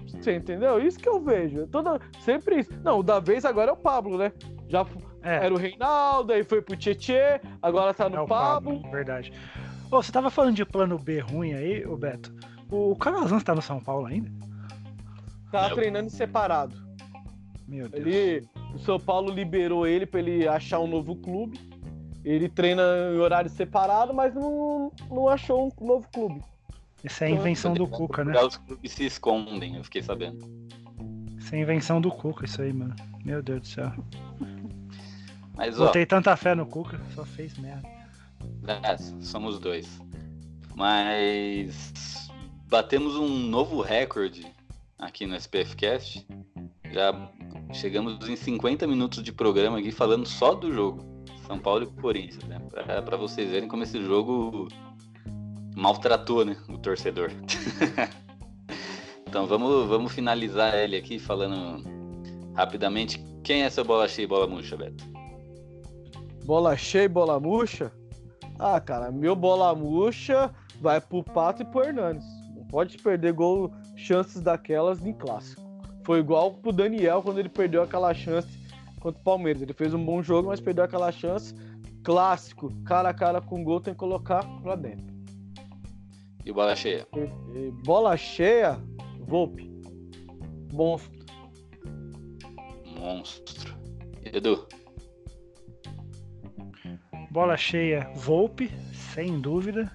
[0.06, 0.78] Você entendeu?
[0.80, 1.66] Isso que eu vejo.
[1.66, 2.00] Toda...
[2.20, 2.70] Sempre isso.
[2.82, 4.32] Não, o da vez agora é o Pablo, né?
[4.68, 4.86] Já
[5.22, 8.76] É, era o Reinaldo, aí foi pro Tietê, agora tá no é Pablo.
[8.80, 9.32] Pablo, verdade.
[9.90, 12.32] Ô, você tava falando de plano B ruim aí, ô Beto.
[12.70, 14.30] O Calazans tá no São Paulo ainda?
[15.50, 15.74] Tá Não.
[15.76, 16.83] treinando separado.
[17.74, 18.06] Meu Deus.
[18.06, 21.58] Ele, o São Paulo liberou ele pra ele achar um novo clube.
[22.24, 26.40] Ele treina em horário separado, mas não, não achou um novo clube.
[27.02, 28.40] Isso é a invenção do Cuca, né?
[28.40, 30.48] Os clubes se escondem, eu fiquei sabendo.
[31.36, 32.94] Isso é a invenção do Cuca, isso aí, mano.
[33.24, 33.92] Meu Deus do céu.
[35.56, 37.86] Mas ó, Botei tanta fé no Cuca, só fez merda.
[38.66, 40.00] é, somos dois.
[40.74, 42.30] Mas
[42.68, 44.46] batemos um novo recorde
[44.98, 46.26] aqui no SPFcast.
[46.94, 47.12] Já
[47.72, 51.04] chegamos em 50 minutos de programa aqui falando só do jogo.
[51.44, 52.60] São Paulo e Corinthians, né?
[52.70, 54.68] Pra, pra vocês verem como esse jogo
[55.74, 56.56] maltratou, né?
[56.68, 57.32] O torcedor.
[59.26, 61.82] então vamos, vamos finalizar ele aqui falando
[62.54, 63.18] rapidamente.
[63.42, 65.04] Quem é essa bola cheia e bola murcha, Beto?
[66.44, 67.90] Bola cheia e bola murcha?
[68.56, 72.24] Ah, cara, meu bola murcha vai pro Pato e pro Hernanes.
[72.54, 75.63] Não pode perder gol, chances daquelas em clássico.
[76.04, 78.48] Foi igual pro Daniel quando ele perdeu aquela chance
[79.00, 79.62] contra o Palmeiras.
[79.62, 81.54] Ele fez um bom jogo, mas perdeu aquela chance.
[82.02, 85.14] Clássico, cara a cara com gol, tem que colocar pra dentro.
[86.44, 87.06] E bola cheia?
[87.16, 88.78] E- e bola cheia,
[89.20, 89.72] Volpe.
[90.72, 91.24] Monstro.
[92.98, 93.74] Monstro.
[94.24, 94.66] Edu,
[97.30, 99.90] Bola cheia, Volpe, sem dúvida.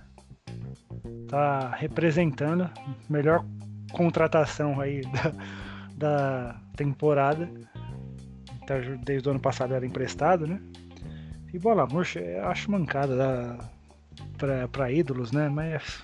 [1.27, 2.69] Tá representando.
[3.09, 3.45] Melhor
[3.93, 5.31] contratação aí da,
[5.99, 7.49] da temporada.
[8.65, 10.59] Tá, Desde o ano passado era emprestado, né?
[11.53, 13.69] E bola murcha, eu acho mancada da,
[14.37, 15.49] pra, pra ídolos, né?
[15.49, 16.03] Mas.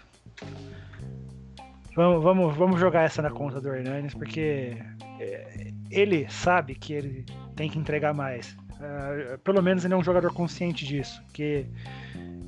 [1.96, 4.78] Vamos, vamos, vamos jogar essa na conta do Hernanes, porque
[5.20, 7.26] é, ele sabe que ele
[7.56, 8.56] tem que entregar mais.
[8.82, 11.66] Ah, pelo menos ele é um jogador consciente disso, que,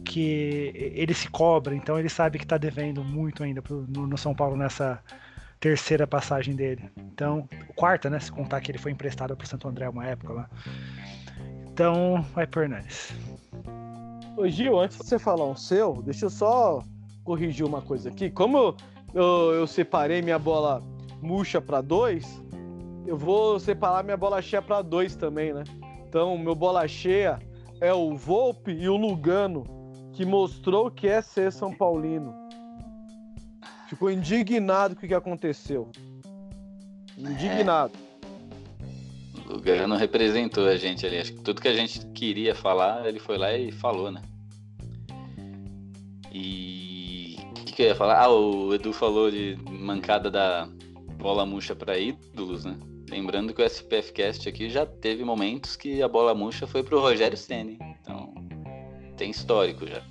[0.03, 4.17] que ele se cobra, então ele sabe que está devendo muito ainda pro- no, no
[4.17, 5.01] São Paulo nessa
[5.59, 6.89] terceira passagem dele.
[6.97, 8.19] Então, quarta, né?
[8.19, 10.49] Se contar que ele foi emprestado para Santo André uma época lá.
[11.71, 13.13] Então, vai por Hernanes.
[14.35, 16.83] Ô Gil, antes de você falar um seu, deixa eu só
[17.23, 18.29] corrigir uma coisa aqui.
[18.29, 18.75] Como eu,
[19.13, 20.81] eu, eu separei minha bola
[21.21, 22.41] murcha para dois,
[23.05, 25.63] eu vou separar minha bola cheia para dois também, né?
[26.07, 27.39] Então, meu bola cheia
[27.81, 29.63] é o Volpe e o Lugano,
[30.13, 32.46] que mostrou que é ser São Paulino.
[33.87, 35.89] Ficou indignado com o que aconteceu.
[37.17, 37.93] Indignado.
[39.45, 41.17] o Lugano representou a gente ali.
[41.17, 44.21] Acho que tudo que a gente queria falar, ele foi lá e falou, né?
[46.31, 48.21] E o que, que eu ia falar?
[48.21, 50.67] Ah, o Edu falou de mancada da
[51.17, 52.77] bola murcha para ídolos, né?
[53.09, 57.37] Lembrando que o SPFcast aqui já teve momentos que a bola murcha foi pro Rogério
[57.37, 57.79] Ceni.
[58.01, 58.33] Então,
[59.15, 60.03] tem histórico já.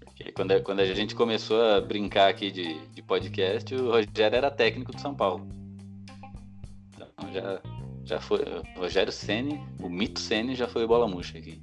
[0.00, 2.74] Porque quando a, quando a gente começou a brincar aqui de
[3.04, 5.46] podcast, o Rogério era técnico do São Paulo.
[6.92, 7.60] Então já,
[8.04, 8.40] já foi.
[8.76, 11.62] Rogério Ceni, o mito Ceni já foi bola murcha aqui.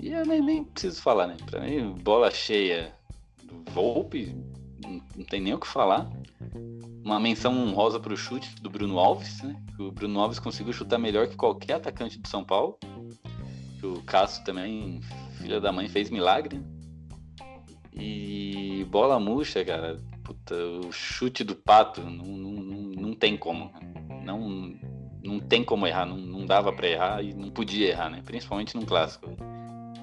[0.00, 1.36] E eu nem, nem preciso falar, né?
[1.46, 2.94] Pra mim, bola cheia
[3.42, 4.34] do Volpe,
[4.84, 6.08] não, tem nem o que falar.
[7.04, 9.56] Uma menção honrosa pro chute do Bruno Alves, né?
[9.78, 12.78] O Bruno Alves conseguiu chutar melhor que qualquer atacante do São Paulo.
[13.82, 15.00] O Cássio também,
[15.38, 16.60] filha da mãe, fez milagre.
[17.92, 20.00] E bola murcha, cara.
[20.26, 22.52] Puta, o chute do pato não, não,
[23.00, 23.70] não, tem como.
[24.24, 24.74] Não,
[25.22, 26.04] não tem como errar.
[26.04, 28.22] Não, não dava pra errar e não podia errar, né?
[28.24, 29.30] Principalmente num clássico.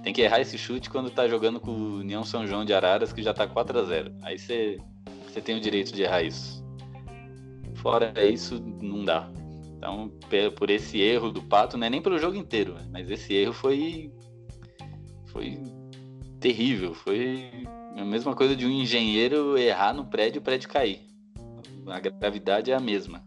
[0.02, 3.12] Tem que errar esse chute quando tá jogando com o União São João de Araras,
[3.12, 4.78] que já tá 4 a 0 Aí você
[5.44, 6.64] tem o direito de errar isso.
[7.76, 9.30] Fora isso, não dá.
[9.76, 10.10] Então,
[10.56, 12.88] por esse erro do Pato, não é nem pelo jogo inteiro, né?
[12.90, 14.10] mas esse erro foi.
[15.26, 15.62] Foi
[16.40, 16.94] terrível.
[16.94, 17.66] Foi
[17.96, 21.02] a mesma coisa de um engenheiro errar no prédio e o prédio cair.
[21.88, 23.24] A gravidade é a mesma.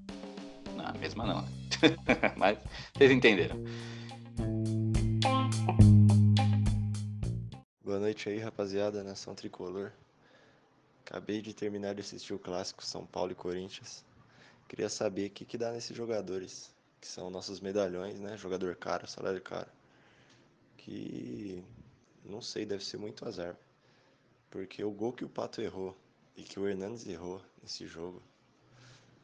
[0.74, 1.42] Não, a mesma não.
[1.42, 1.48] né?
[2.36, 2.58] mas
[2.94, 3.56] vocês entenderam.
[7.84, 9.92] Boa noite aí, rapaziada, nação tricolor.
[11.04, 14.04] Acabei de terminar de assistir o clássico São Paulo e Corinthians.
[14.68, 18.36] Queria saber o que, que dá nesses jogadores, que são nossos medalhões, né?
[18.36, 19.68] Jogador caro, salário caro.
[20.76, 21.62] Que
[22.24, 23.56] não sei, deve ser muito azar.
[24.50, 25.96] Porque o gol que o Pato errou
[26.36, 28.22] e que o Hernandes errou nesse jogo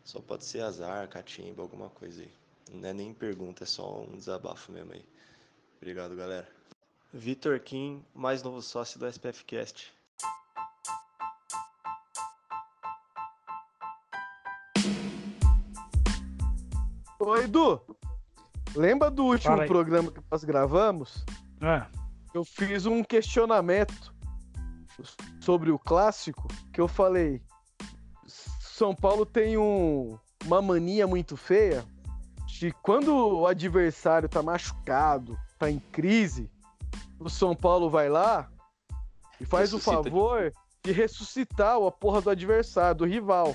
[0.04, 2.32] só pode ser azar, catimba, alguma coisa aí.
[2.72, 5.04] Não é nem pergunta, é só um desabafo mesmo aí.
[5.76, 6.48] Obrigado, galera.
[7.12, 9.92] Vitor Kim, mais novo sócio do SPFcast.
[17.18, 17.80] Ô Edu,
[18.74, 21.24] lembra do último programa que nós gravamos?
[21.60, 21.86] Ah,
[22.34, 24.12] Eu fiz um questionamento
[25.40, 27.42] sobre o clássico que eu falei.
[28.26, 31.84] São Paulo tem um, uma mania muito feia
[32.46, 36.50] de quando o adversário tá machucado, tá em crise,
[37.18, 38.50] o São Paulo vai lá
[39.40, 40.52] e faz Ressuscita o favor
[40.84, 43.54] de ressuscitar a porra do adversário, do rival.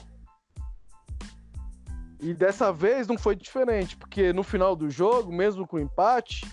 [2.20, 6.46] E dessa vez não foi diferente, porque no final do jogo, mesmo com empate,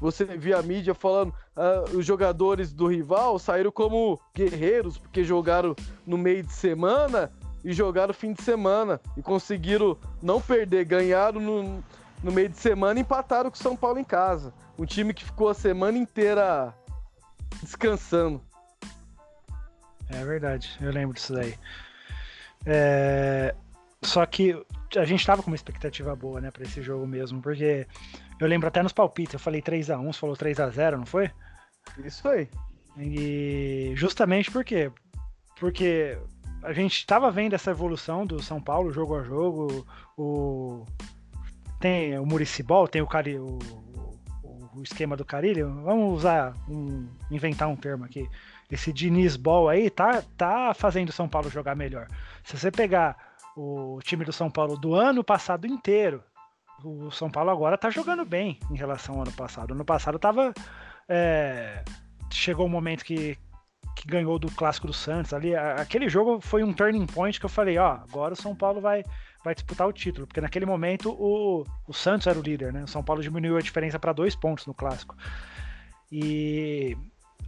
[0.00, 5.76] você via a mídia falando ah, os jogadores do rival saíram como guerreiros, porque jogaram
[6.06, 7.30] no meio de semana
[7.62, 11.84] e jogaram fim de semana e conseguiram não perder, ganharam no,
[12.22, 14.52] no meio de semana e empataram com o São Paulo em casa.
[14.78, 16.74] Um time que ficou a semana inteira
[17.62, 18.40] descansando.
[20.08, 21.54] É verdade, eu lembro disso daí.
[22.64, 23.54] É,
[24.02, 24.60] Só que
[24.96, 27.86] a gente tava com uma expectativa boa, né, pra esse jogo mesmo, porque
[28.40, 31.30] eu lembro até nos palpites, eu falei 3x1, você falou 3x0, não foi?
[32.04, 32.48] Isso aí.
[32.96, 34.90] E justamente por quê?
[35.58, 36.18] Porque
[36.62, 39.86] a gente tava vendo essa evolução do São Paulo, jogo a jogo,
[40.16, 40.84] o...
[41.78, 43.38] tem o Muricibol, tem o, Cari...
[43.38, 43.58] o...
[44.74, 47.08] o esquema do Carilho, vamos usar, um...
[47.30, 48.28] inventar um termo aqui,
[48.70, 52.06] esse Diniz Ball aí tá, tá fazendo o São Paulo jogar melhor.
[52.44, 53.16] Se você pegar
[53.56, 56.22] o time do São Paulo do ano passado inteiro,
[56.84, 59.72] o São Paulo agora tá jogando bem em relação ao ano passado.
[59.72, 60.52] Ano passado tava.
[61.08, 61.82] é,
[62.32, 63.36] chegou um momento que,
[63.96, 65.54] que ganhou do clássico do Santos ali.
[65.54, 69.04] Aquele jogo foi um turning point que eu falei, ó, agora o São Paulo vai,
[69.44, 72.84] vai disputar o título, porque naquele momento o, o Santos era o líder, né?
[72.84, 75.16] O São Paulo diminuiu a diferença para dois pontos no clássico.
[76.10, 76.96] E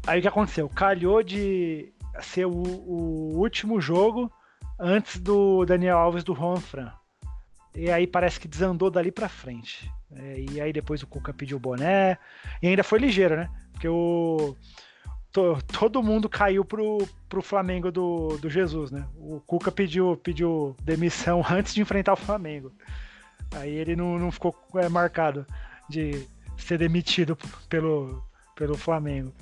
[0.07, 0.69] aí o que aconteceu?
[0.69, 4.31] Calhou de ser o, o último jogo
[4.79, 6.93] antes do Daniel Alves do Juan Fran.
[7.75, 9.91] E aí parece que desandou dali pra frente.
[10.15, 12.19] É, e aí depois o Cuca pediu o boné.
[12.61, 13.51] E ainda foi ligeiro, né?
[13.73, 14.55] Porque o.
[15.33, 16.99] to- todo mundo caiu pro,
[17.29, 19.07] pro Flamengo do, do Jesus, né?
[19.17, 22.71] O Cuca pediu, pediu demissão antes de enfrentar o Flamengo.
[23.55, 25.47] Aí ele não, não ficou é, marcado
[25.89, 26.27] de
[26.59, 27.37] ser demitido
[27.71, 28.23] pelo,
[28.55, 29.33] pelo Flamengo.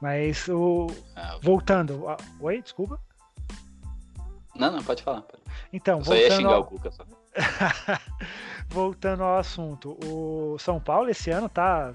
[0.00, 0.86] Mas o.
[1.16, 2.08] Ah, Voltando.
[2.08, 3.00] a- Oi, desculpa.
[4.58, 5.22] Não, não, pode falar.
[5.22, 5.42] pode.
[5.72, 7.04] Então, Eu só ia voltando xingar ao- o Cuca só.
[8.68, 11.94] Voltando ao assunto, o São Paulo esse ano tá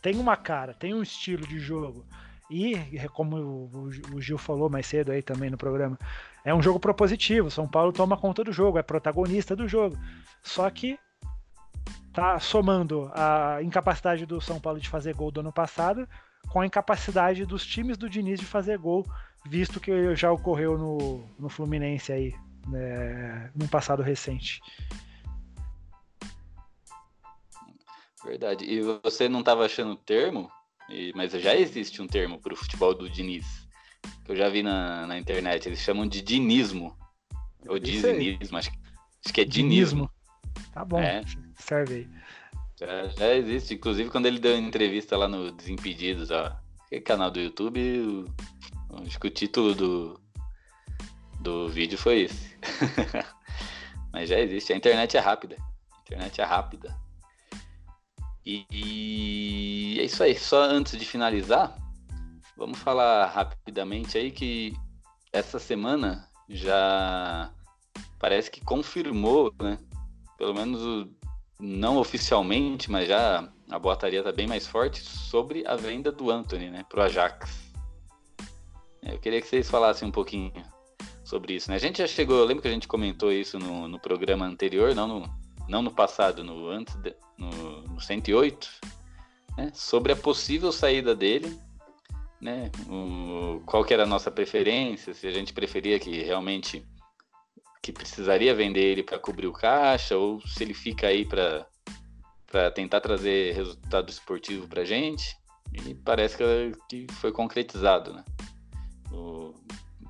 [0.00, 2.06] tem uma cara, tem um estilo de jogo
[2.50, 2.76] e
[3.12, 5.98] como o, o Gil falou mais cedo aí também no programa,
[6.44, 7.50] é um jogo propositivo.
[7.50, 9.98] São Paulo toma conta do jogo, é protagonista do jogo.
[10.42, 10.96] Só que
[12.12, 16.08] tá somando a incapacidade do São Paulo de fazer gol do ano passado
[16.48, 19.04] com a incapacidade dos times do Diniz de fazer gol,
[19.48, 22.34] visto que já ocorreu no, no Fluminense aí,
[22.68, 24.60] né, num passado recente.
[28.24, 28.64] Verdade.
[28.64, 30.50] E você não estava achando o termo,
[30.88, 33.46] e- mas já existe um termo para o futebol do Diniz.
[34.24, 35.68] Que eu já vi na, na internet.
[35.68, 36.96] Eles chamam de dinismo.
[37.68, 38.78] Ou dizinismo, acho, que-
[39.24, 40.10] acho que é dinismo.
[40.72, 41.22] Tá bom, É.
[41.58, 42.08] serve aí.
[42.78, 43.74] Já, já existe.
[43.74, 48.24] Inclusive, quando ele deu entrevista lá no Desimpedidos, ó, aquele canal do YouTube, o-
[49.04, 50.20] acho que o título do,
[51.40, 52.56] do vídeo foi esse.
[54.12, 54.72] Mas já existe.
[54.72, 55.56] A internet é rápida.
[55.92, 56.96] A internet é rápida.
[58.44, 60.38] E, e é isso aí.
[60.38, 61.76] Só antes de finalizar,
[62.56, 64.74] vamos falar rapidamente aí que
[65.32, 67.52] essa semana já
[68.18, 69.78] parece que confirmou, né?
[70.38, 71.08] Pelo menos
[71.58, 76.70] não oficialmente, mas já a boataria tá bem mais forte sobre a venda do Anthony,
[76.70, 77.65] né, pro Ajax.
[79.12, 80.52] Eu queria que vocês falassem um pouquinho
[81.24, 81.76] sobre isso, né?
[81.76, 84.94] A gente já chegou, eu lembro que a gente comentou isso no, no programa anterior,
[84.94, 85.30] não no,
[85.68, 88.68] não no passado, no antes, de- no, no 108,
[89.56, 89.70] né?
[89.74, 91.58] Sobre a possível saída dele,
[92.40, 92.70] né?
[92.88, 96.86] O, qual que era a nossa preferência, se a gente preferia que realmente
[97.82, 103.00] que precisaria vender ele para cobrir o caixa ou se ele fica aí para tentar
[103.00, 105.36] trazer resultado esportivo para gente
[105.72, 108.24] e parece que, que foi concretizado, né?
[109.12, 109.54] O-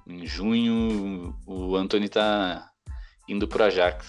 [0.07, 2.71] em junho o Anthony tá
[3.29, 4.07] indo pro Ajax.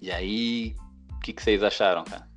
[0.00, 0.74] E aí,
[1.12, 2.28] o que, que vocês acharam, cara?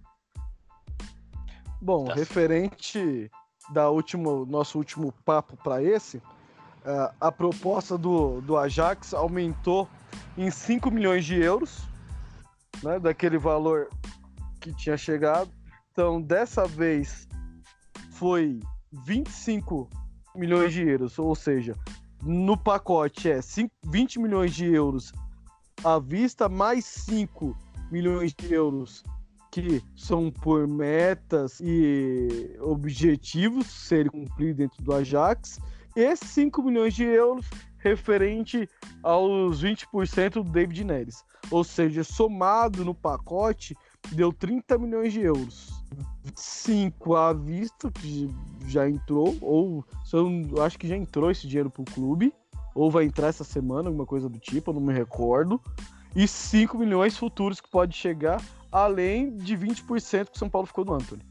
[1.81, 2.13] Bom, Tá.
[2.13, 3.29] referente
[3.71, 6.21] da última, nosso último papo para esse,
[6.85, 9.87] ah, a proposta do, do Ajax aumentou
[10.37, 11.81] em 5 milhões de euros,
[12.81, 13.89] né, daquele valor
[14.59, 15.49] que tinha chegado.
[15.91, 17.27] Então, dessa vez
[18.11, 18.59] foi
[19.05, 19.89] 25
[20.35, 21.75] milhões de euros, ou seja,
[22.23, 25.11] no pacote é 5 20 milhões de euros
[25.83, 27.55] à vista, mais 5
[27.91, 29.03] milhões de euros
[29.51, 35.59] que são por metas e objetivos serem cumpridos dentro do Ajax,
[35.95, 37.45] e 5 milhões de euros
[37.77, 38.67] referente
[39.03, 41.23] aos 20% do David Neres.
[41.51, 43.75] Ou seja, somado no pacote,
[44.11, 45.82] deu 30 milhões de euros.
[46.35, 48.29] 5 à vista, que
[48.67, 52.33] já entrou, ou eu acho que já entrou esse dinheiro pro clube,
[52.73, 55.61] ou vai entrar essa semana, alguma coisa do tipo, eu não me recordo.
[56.15, 60.85] E 5 milhões futuros que pode chegar, além de 20% que o São Paulo ficou
[60.85, 61.23] do Anthony.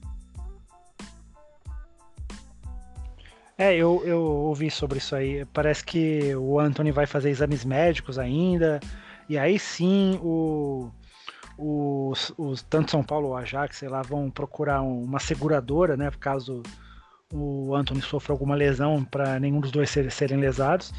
[3.57, 5.45] É, eu, eu ouvi sobre isso aí.
[5.53, 8.81] Parece que o Anthony vai fazer exames médicos ainda.
[9.29, 10.91] E aí sim o,
[11.63, 16.11] os, os tanto São Paulo ou Ajax, sei lá, vão procurar um, uma seguradora, né?
[16.19, 16.63] Caso
[17.33, 20.93] o Anthony sofra alguma lesão, para nenhum dos dois ser, serem lesados.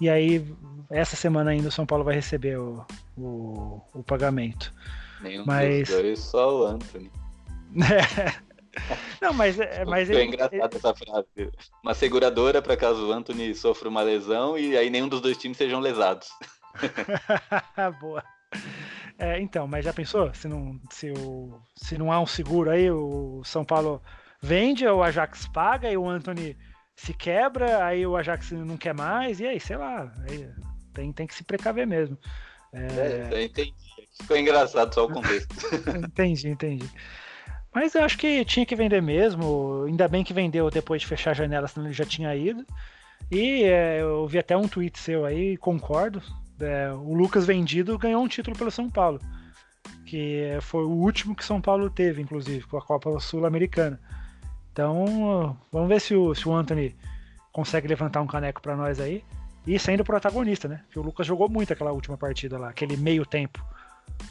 [0.00, 0.44] E aí,
[0.90, 2.84] essa semana ainda o São Paulo vai receber o,
[3.16, 4.72] o, o pagamento.
[5.20, 5.88] Nenhum Mas...
[5.88, 7.10] dos dois, só o Anthony.
[9.22, 11.52] Não, mas, é, mas Foi ele, engraçado essa frase.
[11.80, 15.56] Uma seguradora para caso o Anthony sofra uma lesão e aí nenhum dos dois times
[15.56, 16.28] sejam lesados.
[18.00, 18.22] Boa.
[19.18, 20.32] É, então, mas já pensou?
[20.34, 24.02] Se não, se, o, se não há um seguro aí, o São Paulo
[24.40, 26.56] vende, o Ajax paga e o Anthony
[26.96, 30.48] se quebra, aí o Ajax não quer mais, e aí, sei lá, aí
[30.92, 32.18] tem, tem que se precaver mesmo.
[32.72, 33.74] É, é entendi.
[34.20, 35.54] Ficou engraçado só o contexto.
[36.06, 36.88] entendi, entendi.
[37.74, 39.84] Mas eu acho que tinha que vender mesmo.
[39.86, 42.64] Ainda bem que vendeu depois de fechar a janela, senão ele já tinha ido.
[43.30, 46.22] E é, eu vi até um tweet seu aí, concordo.
[46.60, 49.20] É, o Lucas vendido ganhou um título pelo São Paulo.
[50.06, 54.00] Que foi o último que São Paulo teve, inclusive, com a Copa Sul-Americana.
[54.72, 56.94] Então, vamos ver se o, se o Anthony
[57.52, 59.24] consegue levantar um caneco para nós aí.
[59.66, 60.82] E sendo protagonista, né?
[60.84, 63.64] Porque o Lucas jogou muito aquela última partida lá, aquele meio tempo.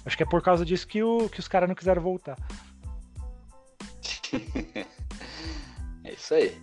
[0.06, 2.38] Acho que é por causa disso que, o, que os caras não quiseram voltar.
[6.04, 6.62] é isso aí.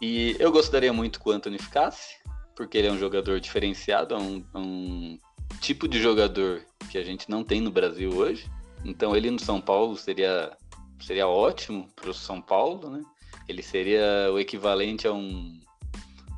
[0.00, 2.16] E eu gostaria muito que o Anthony ficasse,
[2.54, 5.18] porque ele é um jogador diferenciado, é um, um
[5.60, 8.50] tipo de jogador que a gente não tem no Brasil hoje.
[8.84, 10.56] Então ele no São Paulo seria,
[11.00, 13.02] seria ótimo para o São Paulo, né?
[13.48, 15.60] Ele seria o equivalente a um.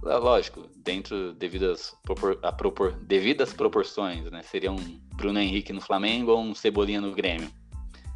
[0.02, 4.42] Lógico, dentro devidas, propor, a propor, devidas proporções, né?
[4.42, 7.48] Seria um Bruno Henrique no Flamengo ou um Cebolinha no Grêmio.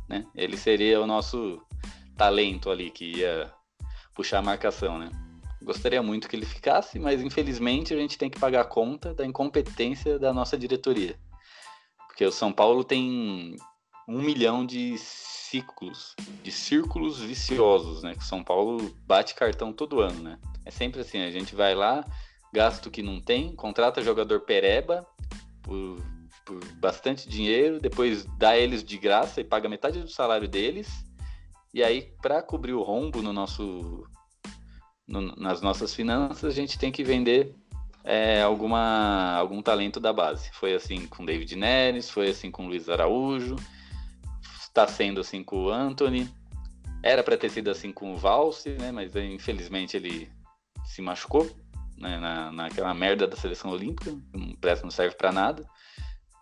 [0.08, 0.26] Né?
[0.34, 1.62] Ele seria o nosso
[2.16, 3.52] talento ali que ia
[4.14, 5.10] puxar a marcação, né?
[5.66, 9.26] Gostaria muito que ele ficasse, mas infelizmente a gente tem que pagar a conta da
[9.26, 11.18] incompetência da nossa diretoria.
[12.06, 13.56] Porque o São Paulo tem
[14.08, 18.14] um milhão de ciclos, de círculos viciosos, né?
[18.14, 20.38] Que o São Paulo bate cartão todo ano, né?
[20.64, 22.04] É sempre assim, a gente vai lá,
[22.52, 25.04] gasta o que não tem, contrata jogador pereba
[25.62, 26.00] por,
[26.44, 31.04] por bastante dinheiro, depois dá eles de graça e paga metade do salário deles
[31.76, 34.08] e aí, para cobrir o rombo no nosso,
[35.06, 37.54] no, nas nossas finanças, a gente tem que vender
[38.04, 40.50] é, alguma, algum talento da base.
[40.52, 43.56] Foi assim com David Neres, foi assim com Luiz Araújo,
[44.60, 46.28] está sendo assim com o Anthony.
[47.02, 48.90] Era para ter sido assim com o Valse, né?
[48.90, 50.30] Mas infelizmente ele
[50.84, 51.48] se machucou
[51.96, 52.18] né?
[52.18, 55.66] Na, naquela merda da seleção olímpica, não presta, não serve para nada.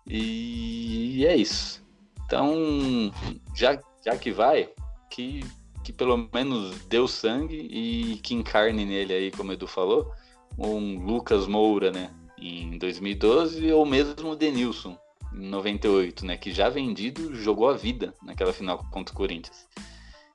[0.07, 1.83] E é isso.
[2.27, 3.12] Então,
[3.55, 4.71] já, já que vai,
[5.11, 5.41] que,
[5.85, 10.11] que pelo menos deu sangue e que encarne nele aí, como o Edu falou,
[10.59, 14.99] um Lucas Moura, né, em 2012, ou mesmo o Denilson,
[15.32, 19.68] em 98, né, que já vendido jogou a vida naquela final contra o Corinthians.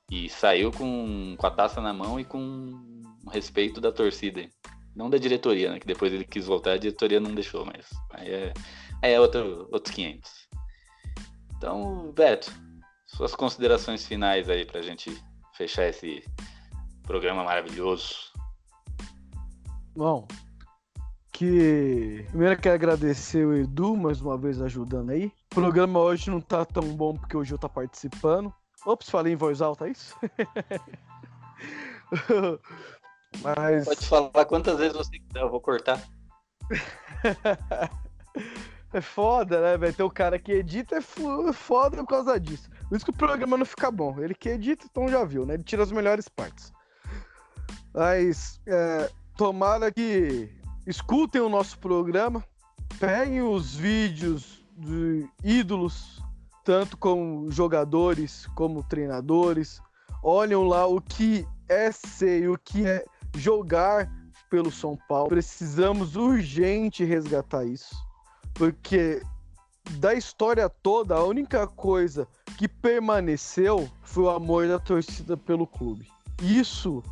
[0.08, 4.48] E saiu com, com a taça na mão e com respeito da torcida.
[4.94, 8.28] Não da diretoria, né, que depois ele quis voltar, a diretoria não deixou, mas aí
[8.28, 8.54] é,
[9.02, 10.48] aí é outro, outros 500.
[11.56, 12.52] Então, Beto,
[13.06, 15.10] suas considerações finais aí para a gente
[15.60, 16.24] fechar esse
[17.02, 18.32] programa maravilhoso.
[19.94, 20.26] Bom,
[21.30, 25.26] que primeiro quero agradecer o Edu mais uma vez ajudando aí.
[25.26, 28.50] O programa hoje não tá tão bom porque o Gil tá participando.
[28.86, 30.16] Ops, falei em voz alta, é isso?
[33.42, 33.84] Mas...
[33.84, 36.02] Pode falar quantas vezes você quiser, eu vou cortar.
[38.94, 39.92] é foda, né, velho?
[39.92, 41.02] Tem o cara que edita é
[41.52, 42.70] foda por causa disso.
[42.90, 44.18] Por isso que o programa não fica bom.
[44.18, 45.54] Ele que edita, então já viu, né?
[45.54, 46.72] Ele tira as melhores partes.
[47.94, 50.50] Mas é, tomara que
[50.84, 52.44] escutem o nosso programa,
[52.98, 56.20] peguem os vídeos de ídolos,
[56.64, 59.80] tanto como jogadores como treinadores,
[60.20, 63.04] olhem lá o que é ser e o que é
[63.36, 64.10] jogar
[64.50, 65.28] pelo São Paulo.
[65.28, 67.94] Precisamos urgente resgatar isso,
[68.52, 69.22] porque
[69.98, 72.26] da história toda, a única coisa
[72.56, 76.10] que permaneceu foi o amor da torcida pelo clube.
[76.42, 77.02] Isso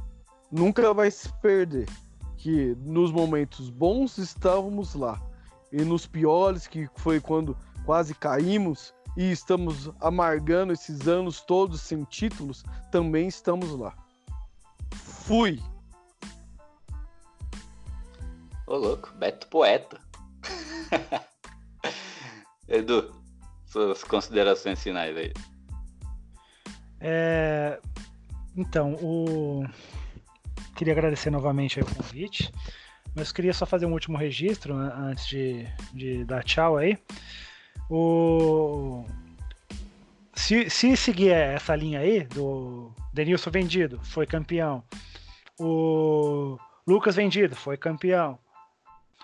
[0.50, 1.88] nunca vai se perder.
[2.36, 5.20] que nos momentos bons estávamos lá.
[5.72, 12.04] E nos piores, que foi quando quase caímos e estamos amargando esses anos todos sem
[12.04, 13.92] títulos, também estamos lá.
[14.94, 15.60] Fui!
[18.66, 19.98] Ô louco, Beto Poeta.
[22.68, 23.12] Edu,
[23.66, 25.32] suas considerações finais aí.
[27.00, 27.80] É,
[28.56, 29.64] então, o...
[30.76, 32.52] queria agradecer novamente o convite,
[33.14, 36.98] mas queria só fazer um último registro né, antes de, de dar tchau aí.
[37.88, 39.04] O...
[40.34, 44.84] Se, se seguir essa linha aí, do Denilson vendido, foi campeão.
[45.58, 46.56] O
[46.86, 48.38] Lucas vendido, foi campeão.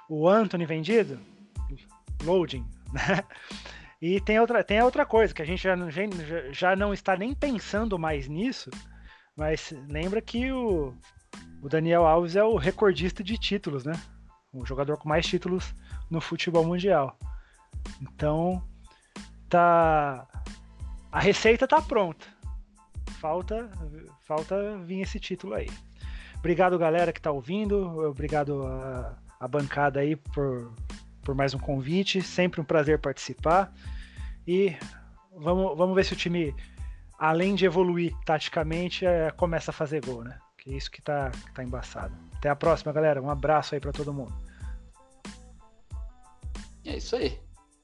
[0.09, 1.19] O Anthony vendido,
[2.25, 3.25] loading, né?
[4.01, 6.03] E tem outra, tem outra coisa, que a gente já, já,
[6.53, 8.71] já não está nem pensando mais nisso,
[9.35, 10.95] mas lembra que o,
[11.63, 13.95] o Daniel Alves é o recordista de títulos, né?
[14.53, 15.75] O jogador com mais títulos
[16.11, 17.19] no futebol mundial.
[18.01, 18.63] Então,
[19.49, 20.27] tá
[21.11, 22.27] a receita tá pronta.
[23.21, 23.71] Falta
[24.27, 25.69] falta vir esse título aí.
[26.39, 30.75] Obrigado galera que tá ouvindo, obrigado a, a bancada aí por,
[31.25, 33.73] por mais um convite, sempre um prazer participar.
[34.47, 34.77] E
[35.35, 36.55] vamos, vamos ver se o time,
[37.19, 40.39] além de evoluir taticamente, é, começa a fazer gol, né?
[40.59, 42.15] Que é isso que tá, que tá embaçado.
[42.37, 43.21] Até a próxima, galera.
[43.21, 44.35] Um abraço aí para todo mundo.
[46.85, 47.39] É isso aí.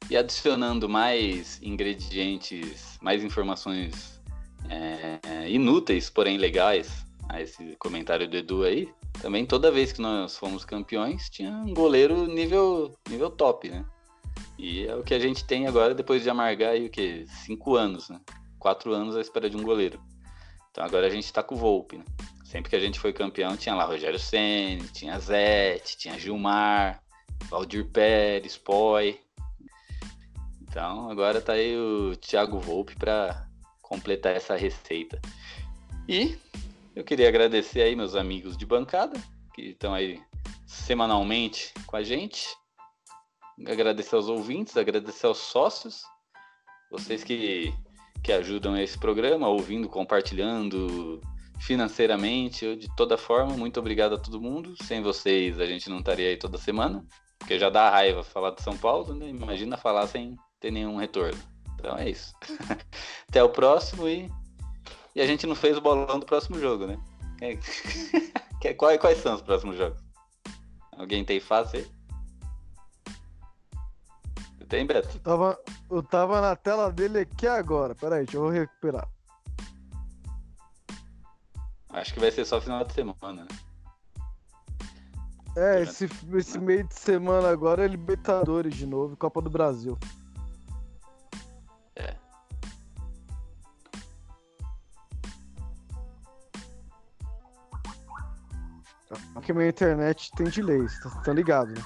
[0.09, 4.21] E adicionando mais ingredientes, mais informações
[4.69, 10.37] é, inúteis, porém legais, a esse comentário do Edu aí, também toda vez que nós
[10.37, 13.85] fomos campeões, tinha um goleiro nível, nível top, né?
[14.59, 17.25] E é o que a gente tem agora, depois de amargar aí o quê?
[17.45, 18.21] Cinco anos, né?
[18.59, 20.01] Quatro anos à espera de um goleiro.
[20.71, 22.05] Então agora a gente tá com o Volpe, né?
[22.45, 27.01] Sempre que a gente foi campeão, tinha lá Rogério Senni, tinha Zete, tinha Gilmar,
[27.49, 29.21] Valdir Pérez, Poi.
[30.63, 33.49] Então agora tá aí o Thiago Volpe para
[33.81, 35.21] completar essa receita.
[36.09, 36.37] E
[36.95, 39.19] eu queria agradecer aí meus amigos de bancada
[39.55, 40.21] que estão aí
[40.67, 42.49] semanalmente com a gente.
[43.67, 46.03] Agradecer aos ouvintes, agradecer aos sócios,
[46.91, 47.73] vocês que,
[48.23, 51.21] que ajudam esse programa, ouvindo, compartilhando
[51.61, 53.57] financeiramente, de toda forma.
[53.57, 54.75] Muito obrigado a todo mundo.
[54.85, 57.05] Sem vocês a gente não estaria aí toda semana,
[57.39, 59.29] porque já dá raiva falar de São Paulo, né?
[59.29, 61.39] Imagina falar sem ter nenhum retorno.
[61.75, 62.35] Então é isso.
[63.29, 64.31] Até o próximo e.
[65.15, 66.99] E a gente não fez o bolão do próximo jogo, né?
[68.77, 70.01] quais, quais são os próximos jogos?
[70.93, 72.01] Alguém tem fácil aí?
[74.69, 75.09] Tem, Beto?
[75.17, 75.59] Eu tava,
[75.91, 77.93] eu tava na tela dele aqui agora.
[77.93, 79.09] Pera aí, deixa eu recuperar.
[81.89, 83.49] Acho que vai ser só final de semana, né?
[85.57, 89.99] É, esse, esse meio de semana agora é Libertadores de novo, Copa do Brasil.
[91.97, 92.15] É.
[99.33, 101.83] Porque minha internet tem delay, tá, tá ligado, né?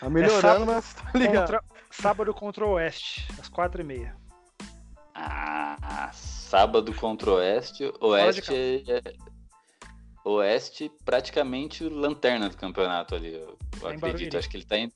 [0.00, 1.40] Tá melhorando, é mas tá ligado.
[1.40, 4.16] Contra, sábado contra o Oeste, às quatro e meia.
[5.14, 7.92] Ah, sábado contra o Oeste.
[8.00, 9.14] Oeste é,
[10.24, 14.38] Oeste praticamente lanterna do campeonato ali, eu, eu acredito.
[14.38, 14.90] Acho que ele tá em,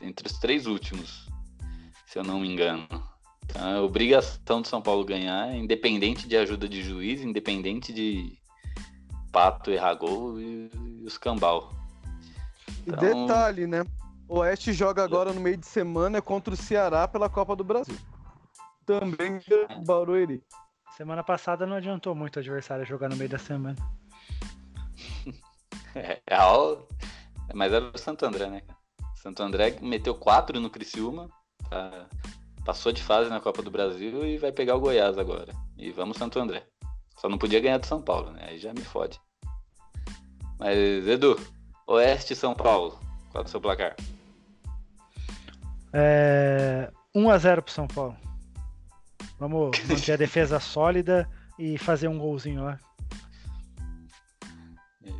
[0.00, 1.28] entre os três últimos,
[2.06, 2.86] se eu não me engano.
[3.44, 8.38] Então é obrigação do São Paulo ganhar, independente de ajuda de juiz, independente de
[9.32, 11.72] Pato errar gol e, e os cambal.
[12.86, 13.02] Então...
[13.02, 13.84] E detalhe, né?
[14.28, 17.96] O Oeste joga agora no meio de semana contra o Ceará pela Copa do Brasil.
[18.86, 19.40] Também
[19.84, 20.42] Barueri.
[20.96, 23.76] Semana passada não adiantou muito o adversário jogar no meio da semana.
[25.94, 26.22] É,
[27.54, 28.62] mas era o Santo André, né?
[29.14, 31.28] Santo André meteu 4 no Criciúma,
[31.68, 32.08] tá?
[32.64, 35.52] passou de fase na Copa do Brasil e vai pegar o Goiás agora.
[35.76, 36.66] E vamos Santo André.
[37.22, 38.46] Só não podia ganhar do São Paulo, né?
[38.48, 39.20] Aí já me fode.
[40.58, 40.76] Mas,
[41.06, 41.38] Edu,
[41.86, 42.98] Oeste São Paulo,
[43.30, 43.94] qual é o seu placar?
[45.92, 46.90] É...
[47.14, 48.16] 1x0 pro São Paulo.
[49.38, 52.80] Vamos manter a defesa sólida e fazer um golzinho lá.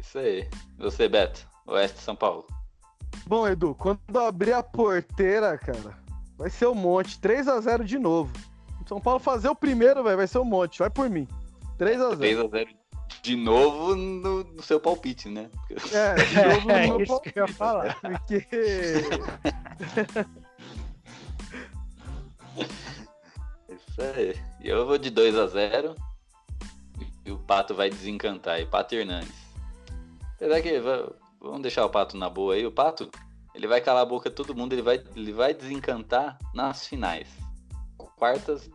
[0.01, 0.51] Isso aí.
[0.79, 2.45] Você, Beto, Oeste São Paulo.
[3.29, 5.97] Bom, Edu, quando abrir a porteira, cara,
[6.37, 7.21] vai ser um monte.
[7.21, 8.33] 3x0 de novo.
[8.89, 10.81] São Paulo fazer o primeiro, véio, vai ser um monte.
[10.81, 11.29] Vai por mim.
[11.79, 12.17] 3x0.
[12.17, 12.69] 3x0
[13.23, 15.51] de novo no, no, seu palpite, né?
[15.93, 17.33] É, de novo no é, meu isso palpite.
[17.33, 18.01] que eu ia falar.
[18.01, 18.47] Porque.
[23.69, 24.35] Isso aí.
[24.61, 25.97] Eu vou de 2x0.
[27.25, 28.61] E o Pato vai desencantar.
[28.61, 29.33] E Pato Hernandes.
[30.37, 30.81] Apesar que
[31.41, 32.67] vamos deixar o Pato na boa aí.
[32.67, 33.11] O Pato,
[33.55, 37.29] ele vai calar a boca de todo mundo, ele vai, ele vai desencantar nas finais.
[38.17, 38.71] Quartas,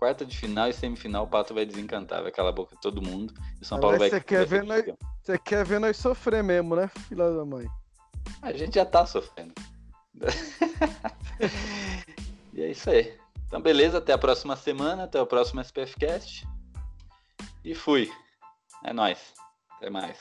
[0.00, 3.02] quarta de final e semifinal, o Pato vai desencantar, vai calar a boca de todo
[3.02, 3.34] mundo.
[3.60, 4.08] E São Paulo vai.
[4.08, 4.82] Você quer, ver nós,
[5.22, 7.68] você quer ver nós sofrer mesmo, né, filha da mãe?
[8.40, 9.52] A gente já tá sofrendo.
[12.54, 13.14] e é isso aí.
[13.46, 16.48] Então, beleza, até a próxima semana, até o próximo SPFcast.
[17.62, 18.10] E fui.
[18.82, 19.34] É nóis.
[19.76, 20.16] Até mais.